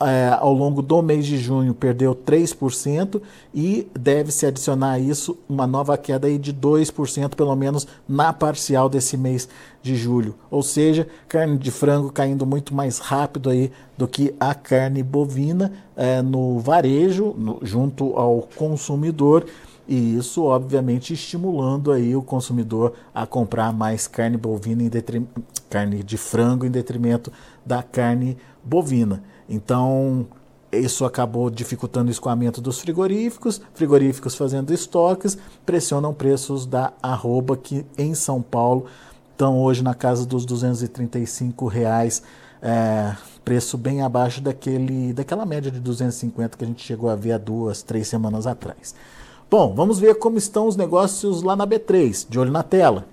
é, 0.00 0.36
ao 0.38 0.52
longo 0.52 0.80
do 0.80 1.02
mês 1.02 1.26
de 1.26 1.36
junho 1.36 1.74
perdeu 1.74 2.14
3% 2.14 3.20
e 3.54 3.88
deve-se 3.98 4.46
adicionar 4.46 4.92
a 4.92 4.98
isso 4.98 5.36
uma 5.48 5.66
nova 5.66 5.96
queda 5.98 6.28
aí 6.28 6.38
de 6.38 6.52
2%, 6.52 7.34
pelo 7.34 7.54
menos 7.56 7.86
na 8.08 8.32
parcial 8.32 8.88
desse 8.88 9.16
mês 9.16 9.48
de 9.82 9.96
julho. 9.96 10.34
Ou 10.50 10.62
seja, 10.62 11.06
carne 11.28 11.58
de 11.58 11.70
frango 11.70 12.12
caindo 12.12 12.46
muito 12.46 12.74
mais 12.74 12.98
rápido 12.98 13.50
aí 13.50 13.72
do 13.98 14.06
que 14.06 14.34
a 14.38 14.54
carne 14.54 15.02
bovina 15.02 15.72
é, 15.96 16.22
no 16.22 16.60
varejo, 16.60 17.34
no, 17.36 17.58
junto 17.62 18.16
ao 18.16 18.48
consumidor. 18.56 19.44
E 19.88 20.16
isso, 20.16 20.44
obviamente, 20.44 21.12
estimulando 21.12 21.90
aí 21.90 22.14
o 22.14 22.22
consumidor 22.22 22.92
a 23.12 23.26
comprar 23.26 23.72
mais 23.72 24.06
carne 24.06 24.36
bovina 24.36 24.84
em 24.84 24.90
carne 25.68 26.04
de 26.04 26.16
frango 26.16 26.64
em 26.64 26.70
detrimento 26.70 27.32
da 27.64 27.82
carne 27.82 28.36
bovina. 28.64 29.22
Então, 29.48 30.26
isso 30.72 31.04
acabou 31.04 31.50
dificultando 31.50 32.08
o 32.08 32.10
escoamento 32.10 32.60
dos 32.60 32.80
frigoríficos, 32.80 33.60
frigoríficos 33.74 34.34
fazendo 34.34 34.72
estoques, 34.72 35.36
pressionam 35.66 36.14
preços 36.14 36.64
da 36.64 36.92
arroba 37.02 37.56
que 37.56 37.84
em 37.98 38.14
São 38.14 38.40
Paulo 38.40 38.86
estão 39.30 39.60
hoje 39.60 39.82
na 39.82 39.94
casa 39.94 40.24
dos 40.24 40.46
235 40.46 41.66
reais, 41.66 42.22
é, 42.62 43.14
preço 43.44 43.76
bem 43.76 44.02
abaixo 44.02 44.40
daquele, 44.40 45.12
daquela 45.12 45.44
média 45.44 45.70
de 45.70 45.80
250 45.80 46.56
que 46.56 46.64
a 46.64 46.66
gente 46.66 46.82
chegou 46.82 47.10
a 47.10 47.16
ver 47.16 47.32
há 47.32 47.38
duas, 47.38 47.82
três 47.82 48.08
semanas 48.08 48.46
atrás. 48.46 48.94
Bom, 49.50 49.74
vamos 49.74 49.98
ver 49.98 50.14
como 50.14 50.38
estão 50.38 50.66
os 50.66 50.76
negócios 50.76 51.42
lá 51.42 51.54
na 51.54 51.66
B3, 51.66 52.26
de 52.26 52.38
olho 52.38 52.50
na 52.50 52.62
tela. 52.62 53.04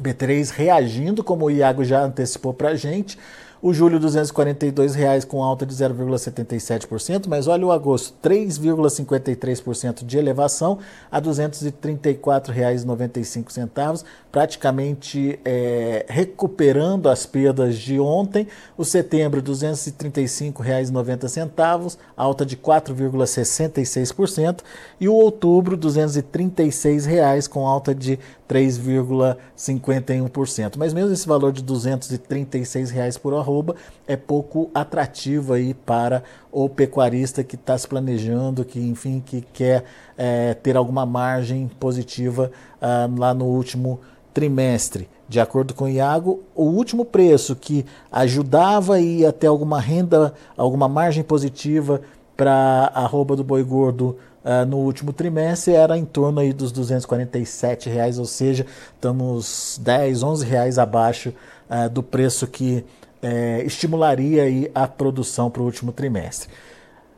B3 0.00 0.50
reagindo, 0.50 1.22
como 1.22 1.46
o 1.46 1.50
Iago 1.50 1.84
já 1.84 2.02
antecipou 2.02 2.54
para 2.54 2.70
a 2.70 2.74
gente, 2.74 3.18
o 3.62 3.74
julho, 3.74 4.00
242 4.00 4.94
reais 4.94 5.22
com 5.24 5.42
alta 5.42 5.66
de 5.66 5.74
0,77%, 5.74 7.26
mas 7.28 7.46
olha 7.46 7.66
o 7.66 7.72
agosto, 7.72 8.14
3,53% 8.22 10.02
de 10.04 10.16
elevação 10.16 10.78
a 11.12 11.18
R$ 11.18 11.24
234,95, 11.24 14.02
praticamente 14.32 15.38
é, 15.44 16.06
recuperando 16.08 17.10
as 17.10 17.26
perdas 17.26 17.76
de 17.76 18.00
ontem. 18.00 18.46
O 18.78 18.84
setembro, 18.84 19.40
R$ 19.40 19.46
235,90, 19.46 21.98
alta 22.16 22.46
de 22.46 22.56
4,66%, 22.56 24.60
e 24.98 25.06
o 25.06 25.12
outubro, 25.12 25.76
236 25.76 27.04
reais 27.04 27.46
com 27.46 27.66
alta 27.66 27.94
de 27.94 28.18
3,51%. 28.50 30.74
Mas 30.76 30.92
mesmo 30.92 31.12
esse 31.12 31.28
valor 31.28 31.52
de 31.52 31.62
236 31.62 32.90
reais 32.90 33.16
por 33.16 33.32
arroba 33.50 33.74
é 34.06 34.16
pouco 34.16 34.70
atrativo 34.72 35.52
aí 35.52 35.74
para 35.74 36.22
o 36.52 36.68
pecuarista 36.68 37.42
que 37.42 37.56
está 37.56 37.76
se 37.76 37.88
planejando, 37.88 38.64
que 38.64 38.78
enfim 38.78 39.20
que 39.24 39.40
quer 39.52 39.84
é, 40.16 40.54
ter 40.54 40.76
alguma 40.76 41.04
margem 41.04 41.68
positiva 41.80 42.50
ah, 42.80 43.08
lá 43.16 43.34
no 43.34 43.46
último 43.46 44.00
trimestre. 44.32 45.08
De 45.28 45.40
acordo 45.40 45.74
com 45.74 45.84
o 45.84 45.88
Iago, 45.88 46.42
o 46.54 46.64
último 46.64 47.04
preço 47.04 47.54
que 47.54 47.84
ajudava 48.10 48.96
a 48.96 49.32
ter 49.32 49.46
alguma 49.46 49.80
renda, 49.80 50.34
alguma 50.56 50.88
margem 50.88 51.22
positiva 51.22 52.00
para 52.36 52.90
a 52.94 53.02
arroba 53.02 53.36
do 53.36 53.44
boi 53.44 53.62
gordo 53.62 54.16
uh, 54.44 54.66
no 54.66 54.78
último 54.78 55.12
trimestre 55.12 55.74
era 55.74 55.96
em 55.96 56.04
torno 56.04 56.40
aí 56.40 56.52
dos 56.52 56.72
247 56.72 57.88
reais, 57.88 58.18
ou 58.18 58.24
seja, 58.24 58.66
estamos 58.94 59.78
10, 59.82 60.22
11 60.22 60.46
reais 60.46 60.78
abaixo 60.78 61.32
uh, 61.68 61.88
do 61.88 62.02
preço 62.02 62.46
que 62.46 62.84
uh, 63.22 63.62
estimularia 63.64 64.70
a 64.74 64.88
produção 64.88 65.50
para 65.50 65.62
o 65.62 65.64
último 65.64 65.92
trimestre. 65.92 66.50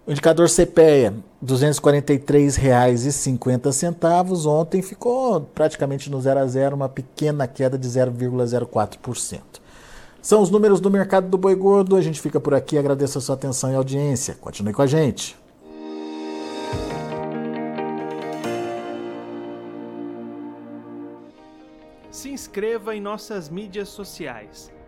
O 0.05 0.11
indicador 0.11 0.49
CPEA, 0.49 1.11
R$ 1.11 1.17
243,50. 1.47 4.47
Ontem 4.47 4.83
ficou 4.83 5.41
praticamente 5.41 6.11
no 6.11 6.21
zero 6.21 6.41
a 6.41 6.47
zero, 6.47 6.75
uma 6.75 6.88
pequena 6.88 7.47
queda 7.47 7.79
de 7.79 7.88
0,04%. 7.88 9.41
São 10.21 10.43
os 10.43 10.51
números 10.51 10.81
do 10.81 10.91
mercado 10.91 11.29
do 11.29 11.38
boi 11.38 11.55
gordo. 11.55 11.95
A 11.95 12.01
gente 12.01 12.21
fica 12.21 12.41
por 12.41 12.53
aqui. 12.55 12.77
Agradeço 12.79 13.19
a 13.19 13.21
sua 13.21 13.37
atenção 13.37 13.73
e 13.73 13.77
audiência. 13.77 14.37
Continue 14.41 14.73
com 14.73 14.83
a 14.83 14.87
gente. 14.87 15.37
Se 22.11 22.29
inscreva 22.29 22.95
em 22.95 23.01
nossas 23.01 23.49
mídias 23.49 23.88
sociais. 23.88 24.71